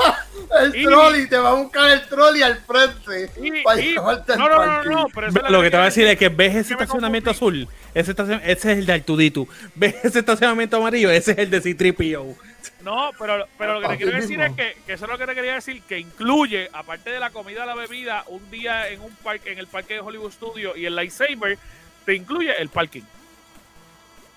[0.63, 3.31] El Y- trolley, te va a buscar el trolley al frente.
[3.43, 5.13] Y- para y- llevarte al no, no, no, parking.
[5.15, 8.13] pero eso Lo que te voy a decir es que ves ese estacionamiento azul, ese,
[8.13, 9.47] ese es el de Artuditu.
[9.75, 12.35] Ves ese estacionamiento amarillo, ese es el de C3PO.
[12.83, 15.27] No, pero, pero lo que te quiero decir es que, que eso es lo que
[15.27, 19.15] te quería decir, que incluye, aparte de la comida, la bebida, un día en un
[19.17, 21.59] parque, en el parque de Hollywood Studio y el lightsaber,
[22.07, 23.03] te incluye el parking.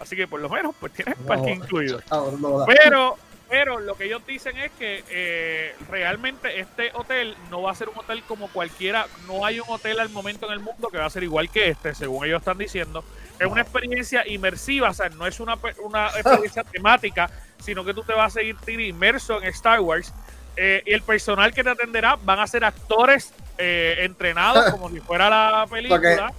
[0.01, 1.25] Así que por lo menos, pues tienes No.
[1.27, 2.01] parking incluido.
[2.09, 2.65] No.
[2.65, 3.17] Pero,
[3.49, 7.89] Pero lo que ellos dicen es que eh, realmente este hotel no va a ser
[7.89, 9.07] un hotel como cualquiera.
[9.27, 11.67] No hay un hotel al momento en el mundo que va a ser igual que
[11.67, 13.03] este, según ellos están diciendo.
[13.37, 17.29] Es una experiencia inmersiva, o sea, no es una, una experiencia temática,
[17.59, 20.13] sino que tú te vas a seguir inmerso en Star Wars.
[20.55, 25.01] Eh, y el personal que te atenderá van a ser actores eh, entrenados como si
[25.01, 26.31] fuera la película.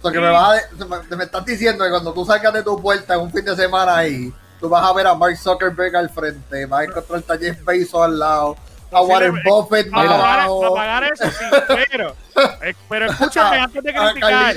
[0.00, 2.62] O sea, que me, vas a- me, me estás diciendo que cuando tú salgas de
[2.62, 5.96] tu puerta en un fin de semana ahí, tú vas a ver a Mark Zuckerberg
[5.96, 8.56] al frente, vas a encontrar a Jeff Bezos al lado,
[8.92, 10.66] a Warren Posiblemente- Buffett al lado.
[10.66, 11.44] a pagar eso sí,
[11.90, 12.14] pero,
[12.62, 14.54] eh, pero escúchame antes de criticar.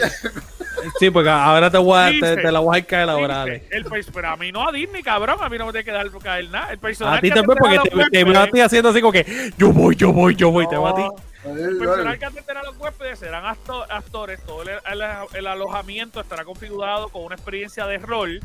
[1.00, 3.44] Sí, porque ahora te, voy a, te, Dice, te la voy a caer ahora.
[3.44, 6.10] El pero a mí no a Disney, cabrón, a mí no me tiene que dar
[6.24, 6.72] caer nada.
[6.72, 9.12] El personal A ti también, porque te, te veo a huéspedes- ti haciendo así como
[9.12, 11.04] que yo voy, yo voy, yo voy, te veo a ti.
[11.44, 16.20] El personal que atenderá a los huéspedes serán acto- actores, todo el, el- el alojamiento
[16.22, 18.40] estará configurado con una experiencia de rol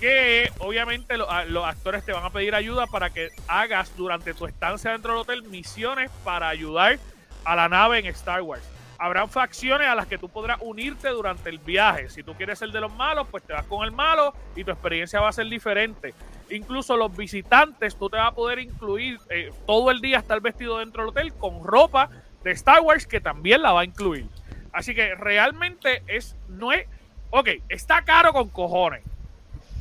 [0.00, 4.34] que obviamente lo- a- los actores te van a pedir ayuda para que hagas durante
[4.34, 6.98] tu estancia dentro del hotel misiones para ayudar
[7.44, 8.62] a la nave en Star Wars.
[8.98, 12.08] Habrán facciones a las que tú podrás unirte durante el viaje.
[12.10, 14.70] Si tú quieres ser de los malos, pues te vas con el malo y tu
[14.70, 16.14] experiencia va a ser diferente.
[16.50, 20.78] Incluso los visitantes, tú te vas a poder incluir eh, todo el día estar vestido
[20.78, 22.08] dentro del hotel con ropa
[22.44, 24.26] de Star Wars que también la va a incluir.
[24.72, 26.86] Así que realmente es, no es,
[27.30, 29.02] ok, está caro con cojones.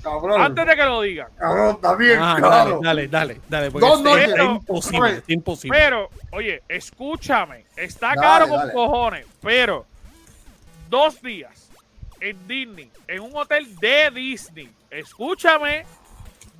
[0.01, 1.27] Cabrón, Antes de que lo digan.
[1.37, 3.71] cabrón, está bien Ah, dale, dale, dale, dale.
[3.71, 5.77] Porque Dos es- imposible, es imposible.
[5.79, 8.73] Pero, oye, escúchame, está Dale, caro con dale.
[8.73, 9.85] cojones, pero
[10.89, 11.69] dos días
[12.19, 15.85] en Disney, en un hotel de Disney, escúchame,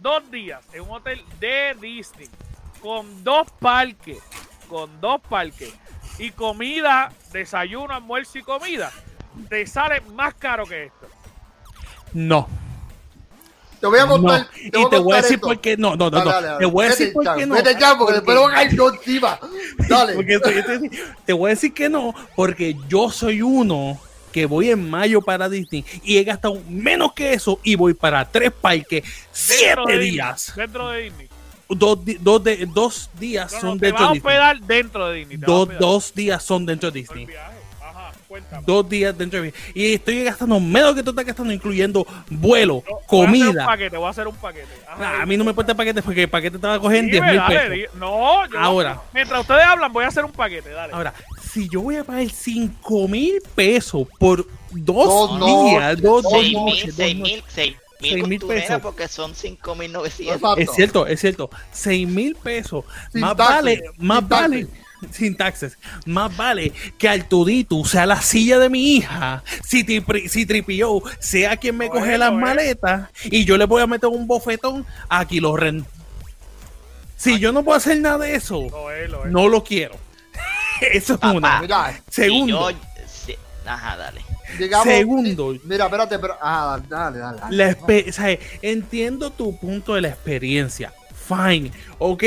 [0.01, 2.29] dos días en un hotel de Disney,
[2.81, 4.19] con dos parques,
[4.69, 5.73] con dos parques,
[6.19, 8.91] y comida, desayuno, almuerzo y comida,
[9.49, 11.07] te sale más caro que esto.
[12.13, 12.47] no.
[13.79, 14.47] Te voy a contar.
[14.71, 14.79] no.
[14.79, 15.47] Y te voy a decir esto.
[15.47, 16.31] por qué no, no, no, Dale, no.
[16.31, 16.59] dale, dale.
[16.59, 17.55] Te voy a decir Vete por ya, qué no.
[17.55, 19.39] Vete ya, porque después lo van a caer yo encima.
[19.89, 20.13] Dale.
[20.13, 20.91] Porque estoy- estoy-
[21.25, 23.99] te voy a decir que no, porque yo soy uno
[24.31, 28.23] que voy en mayo para Disney y he gastado menos que eso y voy para
[28.31, 30.53] tres parques, Dentro siete de Disney, días.
[30.55, 31.29] Dentro de Disney.
[31.69, 34.33] Dos, di- dos, de, dos días No, no, son te dentro vas a de Disney.
[34.35, 35.37] hospedar dentro de Disney.
[35.37, 37.27] Dos, dos días son dentro de Disney.
[37.81, 38.63] Ajá, cuéntame.
[38.65, 39.71] Dos días dentro de Disney.
[39.73, 43.43] Y estoy gastando menos que tú estás gastando, incluyendo vuelo, Yo Voy a hacer un
[43.47, 43.65] comida.
[43.65, 44.67] paquete, voy a hacer un paquete.
[44.87, 46.79] Ajá, Ah, a mí no me importa el paquete porque el paquete te va a
[46.79, 47.95] coger en Dime, 10 mil pesos.
[47.95, 49.01] No, yo- Ahora.
[49.13, 50.93] Mientras ustedes hablan, voy a hacer un paquete, dale.
[50.93, 51.13] Ahora,
[51.51, 56.23] si yo voy a pagar 5 mil pesos por dos, Dos días, noches, dos, dos
[56.23, 57.33] dos Seis mil, noches, dos seis noches.
[57.35, 57.75] mil, seis
[58.09, 58.81] Seis mil mil costurera pesos.
[58.81, 60.35] porque son cinco mil novecientos.
[60.37, 60.59] Exacto.
[60.61, 61.49] Es cierto, es cierto.
[61.71, 62.85] 6 mil pesos.
[63.11, 64.67] Sin más taxes, vale, sin más vale.
[65.11, 65.77] Sin taxes.
[66.05, 69.43] Más vale que Arturito sea la silla de mi hija.
[69.65, 72.37] Si, tri, si Tripio sea quien me coge es, las es.
[72.39, 75.85] maletas y yo le voy a meter un bofetón a Kilo Ren.
[77.17, 79.31] Si yo no puedo hacer nada de eso, Lo es, lo es.
[79.31, 79.95] no lo quiero.
[80.81, 81.33] Eso es Papá.
[81.33, 81.61] una.
[81.61, 82.69] Mira, Segundo.
[82.71, 83.35] Y yo- sí,
[83.65, 84.21] ajá, dale.
[84.57, 84.87] Digamos.
[84.87, 85.55] Segundo.
[85.63, 86.35] Mira, espérate, pero.
[86.41, 87.39] Ah, dale, dale.
[87.39, 87.55] dale.
[87.57, 90.93] La espe- o sea, entiendo tu punto de la experiencia.
[91.27, 91.71] Fine.
[91.99, 92.23] Ok,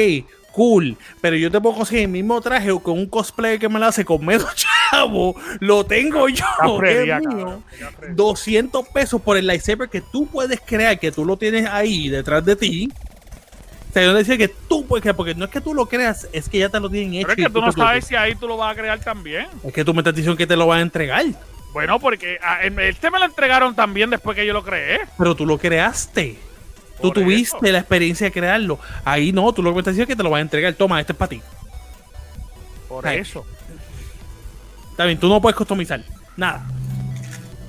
[0.53, 0.97] cool.
[1.21, 3.87] Pero yo te puedo conseguir el mismo traje o con un cosplay que me lo
[3.87, 4.49] hace con menos
[4.91, 5.35] chavo.
[5.61, 6.45] Lo tengo yo.
[6.83, 7.17] Es mío.
[7.19, 8.15] cabrón, ya Freddy.
[8.15, 12.45] 200 pesos por el lightsaber que tú puedes crear, que tú lo tienes ahí detrás
[12.45, 12.89] de ti.
[13.91, 16.29] O sea, yo decía que tú puedes crear, porque no es que tú lo creas,
[16.33, 17.29] es que ya te lo tienen hecho.
[17.29, 19.47] Pero es que tú no sabes si ahí tú lo vas a crear también.
[19.65, 21.25] Es que tú me estás diciendo que te lo van a entregar,
[21.77, 25.01] Bueno, porque en- este me lo entregaron también después que yo lo creé.
[25.19, 26.39] pero tú lo creaste.
[27.03, 27.73] Tú tuviste eso.
[27.73, 28.79] la experiencia de crearlo.
[29.05, 30.73] Ahí no, tú lo que me estás diciendo es que te lo van a entregar.
[30.73, 31.43] Toma, este es para ti.
[32.89, 33.45] Por eso.
[34.93, 36.03] Está bien, tú no puedes customizar.
[36.35, 36.65] Nada.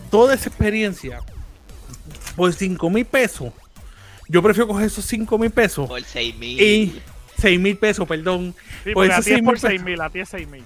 [0.09, 1.19] Toda esa experiencia
[2.37, 3.51] por 5 mil pesos.
[4.29, 6.61] Yo prefiero coger esos 5 mil pesos Por seis mil.
[6.61, 7.01] y
[7.37, 8.55] 6 mil pesos, perdón.
[8.85, 9.85] Sí, por porque a esos ti es 6 por mil 6 pesos.
[9.85, 10.63] mil, a ti es 6 mil.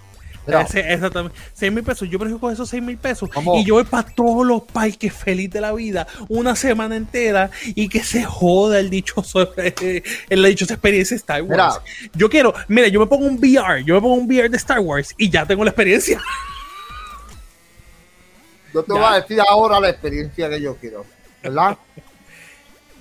[0.47, 1.37] Ese- exactamente.
[1.53, 2.09] 6 mil pesos.
[2.09, 3.29] Yo prefiero coger esos 6 mil pesos.
[3.29, 3.57] ¿Cómo?
[3.57, 7.89] Y yo voy para todos los parques feliz de la vida una semana entera y
[7.89, 9.53] que se joda el dichoso,
[10.29, 11.79] el dichosa experiencia de Star Wars.
[11.83, 12.11] Mira.
[12.15, 14.79] Yo quiero, mira, yo me pongo un VR, yo me pongo un VR de Star
[14.79, 16.19] Wars y ya tengo la experiencia.
[18.73, 18.99] yo te ya.
[18.99, 21.05] voy a decir ahora la experiencia que yo quiero.
[21.43, 21.77] ¿Verdad?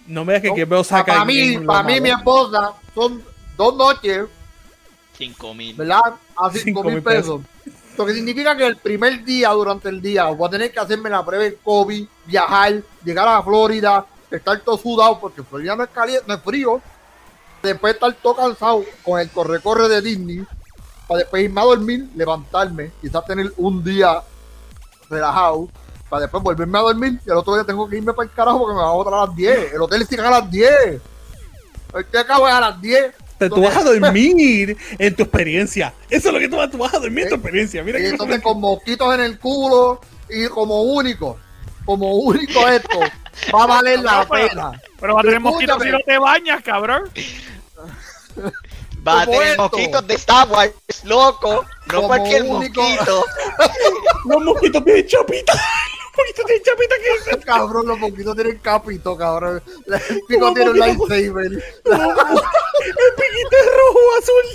[0.07, 3.23] No me digas que, que veo saca Para mí, para mí, mi esposa, son
[3.57, 4.25] dos noches,
[5.21, 5.77] Cinco mil.
[5.77, 6.15] ¿verdad?
[6.37, 7.43] A 5 Cinco mil pesos.
[7.97, 11.11] Lo que significa que el primer día, durante el día, voy a tener que hacerme
[11.11, 15.91] la prueba de COVID, viajar, llegar a Florida, estar todo sudado, porque Florida no es
[15.91, 16.81] caliente, no es frío.
[17.63, 20.47] Después estar todo cansado con el corre-corre de Disney,
[21.07, 24.23] para después irme a dormir, levantarme, quizás tener un día
[25.11, 25.69] relajado,
[26.09, 28.59] para después volverme a dormir y el otro día tengo que irme para el carajo
[28.59, 29.75] porque me van a botar a las 10.
[29.75, 31.01] El hotel cierra a las 10.
[31.95, 33.15] Usted acaba a las 10.
[33.49, 35.95] Tú vas a dormir en tu experiencia.
[36.11, 37.83] Eso es lo que tú vas, tú vas a dormir en tu experiencia.
[37.83, 41.39] Mira Y que entonces con mosquitos en el culo y como único,
[41.87, 43.01] como único esto,
[43.55, 44.81] va a valer la pero- pena.
[45.01, 47.05] Pero va a tener mosquitos si no te bañas, cabrón.
[49.07, 49.63] Va a tener esto.
[49.63, 50.73] mosquitos de Star Wars,
[51.05, 51.65] loco.
[51.87, 52.83] No Como cualquier único.
[52.83, 53.25] mosquito.
[54.27, 55.53] los mosquitos tienen chapita.
[56.11, 57.11] Los mosquitos tienen chapita que
[57.45, 59.63] Cabrón, los mosquitos tienen capito, cabrón.
[59.87, 61.47] El pico tiene un lightsaber.
[61.47, 64.47] el piquito es rojo o azul.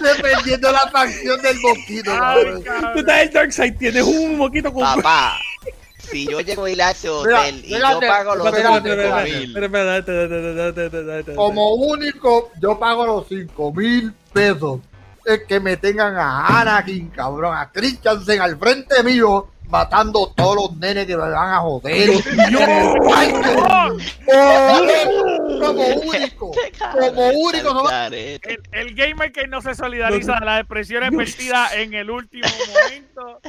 [0.00, 2.92] Dependiendo de la facción del mosquito, Ay, cabrón.
[2.92, 4.82] Tú estás en el Dark Side, tienes un mosquito con.
[4.82, 5.38] Papá,
[6.10, 11.36] si yo llego a Mira, hotel y yo pago los espérate, cinco espérate, mil.
[11.36, 14.80] Como único, yo pago los 5 mil pesos.
[15.28, 20.76] Es que me tengan a Anakin, cabrón, a Christensen al frente mío, matando todos los
[20.78, 22.10] nenes que me van a joder.
[23.14, 23.56] ¡Ay, qué-
[25.60, 26.52] Como único,
[26.98, 28.06] como único, no va-.
[28.06, 28.40] El,
[28.72, 33.40] el gamer que no se solidariza de las expresiones vertidas en el último momento.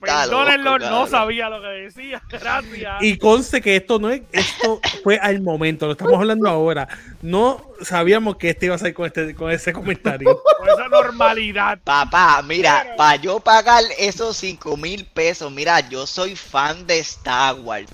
[0.00, 2.22] Perdónenlo, no sabía lo que decía.
[2.30, 3.02] Gracias.
[3.02, 6.86] Y conste que esto no es, esto fue al momento, lo estamos hablando ahora.
[7.22, 10.40] No sabíamos que este iba a salir con este, con ese comentario.
[10.58, 11.78] Por esa normalidad.
[11.84, 17.54] Papá, mira, para yo pagar esos cinco mil pesos, mira, yo soy fan de Star
[17.56, 17.90] Wars.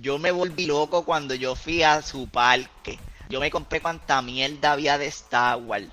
[0.00, 2.98] Yo me volví loco cuando yo fui a su parque.
[3.28, 5.86] Yo me compré cuanta mierda había de Star Wars.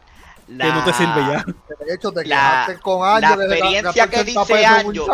[0.48, 1.46] Que no te sirve ya.
[1.86, 3.38] De hecho, te La- quedaste con años.
[3.38, 5.08] la experiencia que dice Anjo.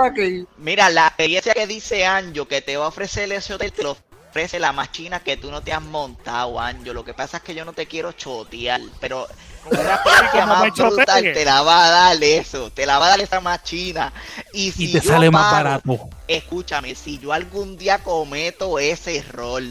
[0.57, 3.97] Mira, la experiencia que dice Anjo que te va a ofrecer ese hotel, te lo
[4.35, 6.91] ofrece la más china que tú no te has montado, Anjo.
[6.91, 9.29] Lo que pasa es que yo no te quiero chotear, pero
[9.71, 11.33] una experiencia Como me más brutal chotees.
[11.33, 14.11] te la va a dar eso, te la va a dar esa más china.
[14.51, 16.09] Y si Y te yo sale más barato.
[16.27, 19.63] Escúchame, si yo algún día cometo ese error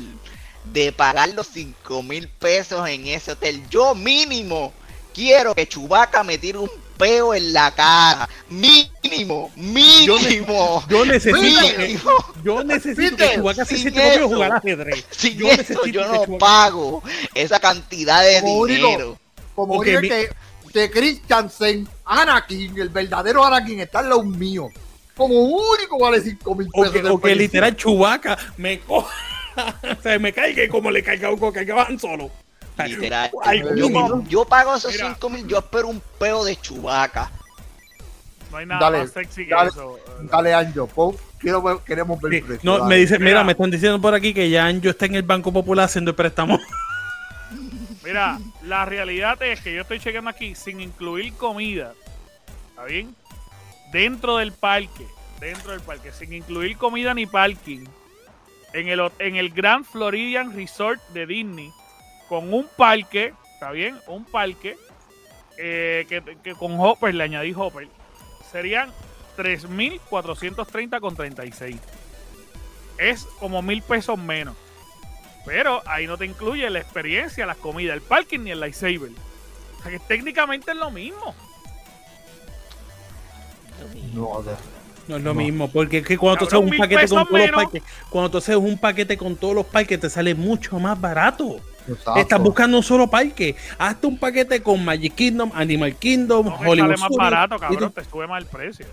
[0.64, 4.72] de pagar los 5 mil pesos en ese hotel, yo mínimo
[5.12, 8.28] quiero que Chubaca me tire un peo en la cara.
[8.48, 10.82] Mínimo, mínimo.
[10.88, 11.98] Yo necesito que,
[12.44, 14.28] yo necesito que Chewbacca se Sin siente conmigo a eso.
[14.34, 15.04] jugar ajedrez.
[15.10, 17.02] Sin yo eso necesito yo que no Chewbacca- pago
[17.34, 18.86] esa cantidad de Como único.
[18.88, 19.18] dinero.
[19.54, 20.28] Como Ok, dije mi- que,
[20.72, 24.72] que Christensen, Anakin, el verdadero Anakin, está en los míos.
[25.16, 26.90] Como único vale 5 mil pesos.
[26.92, 29.14] que, de o que literal Chubaca me coja,
[29.98, 32.24] o sea, me caiga como le caiga como caigaban solo.
[32.24, 32.43] O sea,
[32.76, 33.30] Literal.
[33.44, 33.62] ay,
[34.28, 35.08] yo, pago esos Mira.
[35.14, 37.30] 5 mil, yo espero un peo de Chubaca.
[38.50, 39.70] No hay nada Dale, más sexy que dale.
[39.70, 39.98] eso.
[40.22, 42.60] Dale, Anjo, quiero ver- queremos ver Sí, el precio.
[42.70, 42.88] no, dale.
[42.88, 43.44] me dice, mira, Mira.
[43.44, 46.14] me están diciendo por aquí que ya yo está en el Banco Popular haciendo el
[46.16, 46.58] préstamo.
[48.04, 51.94] Mira, la realidad es que yo estoy chequeando aquí sin incluir comida.
[52.70, 53.14] ¿Está bien?
[53.92, 55.06] Dentro del parque.
[55.40, 56.12] Dentro del parque.
[56.12, 57.84] Sin incluir comida ni parking.
[58.72, 61.70] En el, en el Grand Floridian Resort de Disney.
[62.34, 63.32] Con un parque.
[63.54, 63.96] ¿Está bien?
[64.08, 64.76] Un parque.
[65.56, 67.86] eh, que, que con Hopper, le añadí Hopper.
[68.50, 68.90] Serían
[69.36, 71.76] 3.430 con 36.
[72.98, 74.56] Es como mil pesos menos.
[75.46, 79.10] Pero ahí no te incluye la experiencia, las comidas, el parking ni el lightsaber.
[79.78, 81.34] O sea que técnicamente es lo mismo.
[84.12, 84.56] No, de-
[85.08, 87.50] No es lo mismo, porque es que cuando tú haces un paquete con todos los
[87.50, 91.56] parques, cuando tú haces un paquete con todos los parques, te sale mucho más barato.
[91.86, 92.16] exacto.
[92.16, 93.54] Estás buscando un solo parque.
[93.78, 97.92] Hazte un paquete con Magic Kingdom, Animal Kingdom, No Hollywood sale más Studios, barato, cabrón.
[97.92, 98.86] Te sube más el precio.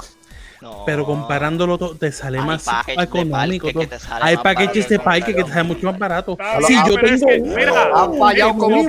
[0.62, 0.84] No.
[0.86, 3.66] Pero comparándolo todo, te sale Hay más económico.
[3.68, 6.32] parque te sale Hay más packages de que parque que te salen mucho más barato.
[6.34, 8.84] Está Si bien, yo tengo que, mira, Han fallado como.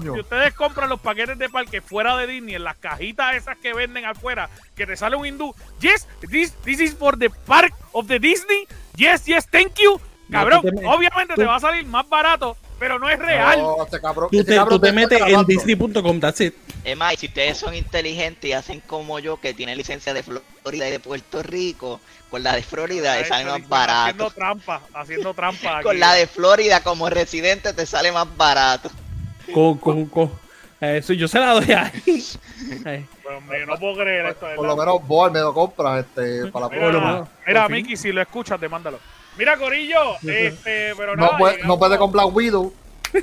[0.00, 3.74] Si ustedes compran los paquetes de parque fuera de Disney, en las cajitas esas que
[3.74, 8.06] venden afuera, que te sale un hindú, yes, this, this is for the park of
[8.06, 8.66] the Disney,
[8.96, 10.00] yes, yes, thank you.
[10.30, 13.60] Cabrón, te obviamente tú- te va a salir más barato, pero no es real.
[13.60, 15.44] No, este cabrón, Tú este te, cabrón tú te está metes en.
[15.44, 16.54] Disney.com, that's it.
[16.82, 20.22] Es más, y si ustedes son inteligentes y hacen como yo, que tienen licencia de
[20.22, 22.00] Florida y de Puerto Rico,
[22.30, 24.30] con la de Florida te sale más diciendo, Haciendo barato.
[24.30, 25.74] trampa, haciendo trampa.
[25.76, 25.84] aquí.
[25.84, 28.90] Con la de Florida como residente te sale más barato.
[29.52, 30.32] Con, con, con.
[30.80, 32.24] Eso yo se la doy a Ay,
[33.22, 34.46] Pero, hombre, yo no puedo creer esto.
[34.56, 37.76] Por lo menos vos me lo compras este, para la Mira, menos, mira fin.
[37.76, 38.98] Miki, si lo escuchas, demándalo.
[39.36, 42.72] Mira, Corillo, este, pero No, nada, puede, llegamos- no puede con Black Widow.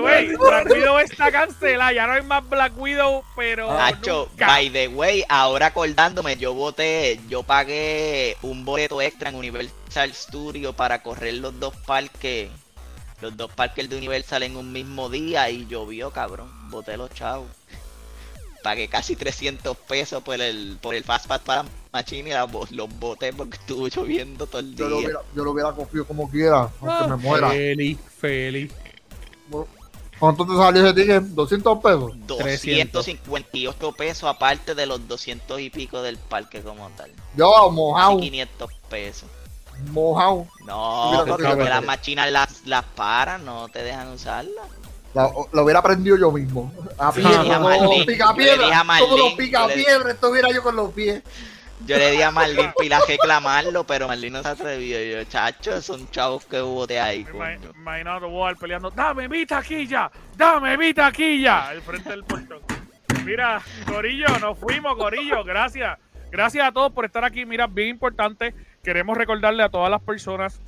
[0.00, 4.46] Güey, Black Widow está cancelada, ya no hay más Black Widow, pero Nacho, nunca.
[4.46, 10.72] by the way, ahora acordándome, yo voté, yo pagué un boleto extra en Universal Studio
[10.72, 12.50] para correr los dos parques,
[13.20, 16.48] los dos parques de Universal en un mismo día y llovió, cabrón.
[16.70, 17.48] Boté los chavos.
[18.66, 23.32] Pagué casi 300 pesos por el, por el Fastpass para Machine y la los boté
[23.32, 25.06] porque estuvo lloviendo todo el Yo lo día.
[25.06, 27.06] hubiera, yo lo hubiera cogido como quiera, aunque Ah.
[27.06, 27.50] me muera.
[27.50, 28.72] Feliz, feliz.
[30.18, 31.22] ¿Cuánto te salió ese ticket?
[31.22, 32.12] ¿200 pesos?
[32.26, 37.12] 258 pesos aparte de los 200 y pico del parque como tal.
[37.36, 39.28] Yo, mojado, 500 pesos.
[39.92, 40.44] mojado.
[40.66, 44.66] No, porque las machinas las, las paran, no te dejan usarlas.
[45.16, 46.72] La- Lo hubiera prendido yo mismo.
[46.98, 49.00] A pie, a como Marlene, los yo le dije a picapiedras.
[49.00, 51.22] Como los le- picapiedras, estuviera yo con los pies.
[51.86, 55.02] Yo le di a Marlene pila a reclamarlo, pero Marlene no se atrevió.
[55.02, 57.70] Yo, chacho, son chavos que hubo de ahí, Me ima- coño.
[57.76, 62.60] Imaginando Boal peleando, dame mi taquilla, dame mi taquilla, al frente del portón.
[63.24, 65.98] Mira, Corillo, nos fuimos, Corillo, gracias.
[66.30, 67.44] Gracias a todos por estar aquí.
[67.46, 70.60] Mira, bien importante, queremos recordarle a todas las personas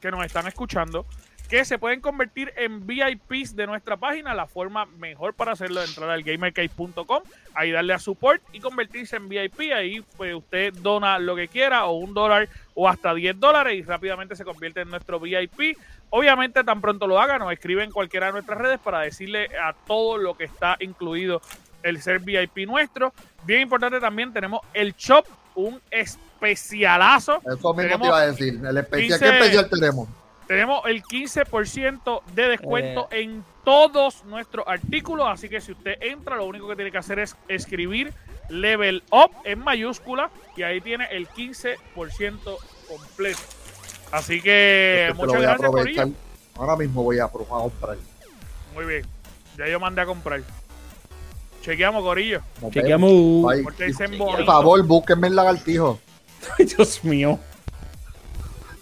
[0.00, 1.06] que nos están escuchando
[1.48, 4.34] que se pueden convertir en VIPs de nuestra página.
[4.34, 7.22] La forma mejor para hacerlo es entrar al gamercase.com,
[7.54, 9.72] ahí darle a support y convertirse en VIP.
[9.74, 13.82] Ahí pues usted dona lo que quiera, o un dólar o hasta 10 dólares y
[13.82, 15.78] rápidamente se convierte en nuestro VIP.
[16.10, 19.72] Obviamente, tan pronto lo haga, nos escribe en cualquiera de nuestras redes para decirle a
[19.86, 21.40] todo lo que está incluido
[21.82, 23.12] el ser VIP nuestro.
[23.44, 25.24] Bien importante también, tenemos el shop,
[25.54, 27.40] un especialazo.
[27.40, 28.60] Eso mismo Tenemos te iba a decir.
[28.64, 30.08] El especial, 15 ¿qué especial tenemos?
[30.48, 36.46] Tenemos el 15% de descuento en todos nuestros artículos, así que si usted entra, lo
[36.46, 38.14] único que tiene que hacer es escribir
[38.48, 41.76] Level Up en mayúscula y ahí tiene el 15%
[42.88, 43.38] completo.
[44.10, 46.04] Así que Este muchas voy a gracias, aprovechar.
[46.06, 46.18] Corillo.
[46.56, 47.98] Ahora mismo voy a, pro- a comprar.
[48.74, 49.06] Muy bien,
[49.58, 50.40] ya yo mandé a comprar.
[51.60, 52.40] Chequeamos, Corillo.
[52.62, 53.44] Nos Chequeamos.
[54.16, 56.00] Por favor, búsquenme el lagartijo.
[56.58, 57.38] Ay, Dios mío.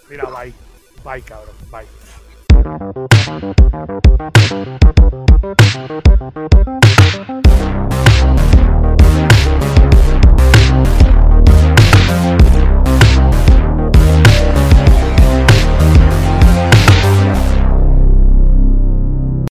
[0.08, 0.54] Mira, bye.
[1.06, 1.54] Bye, cabrón.
[1.70, 1.86] Bye.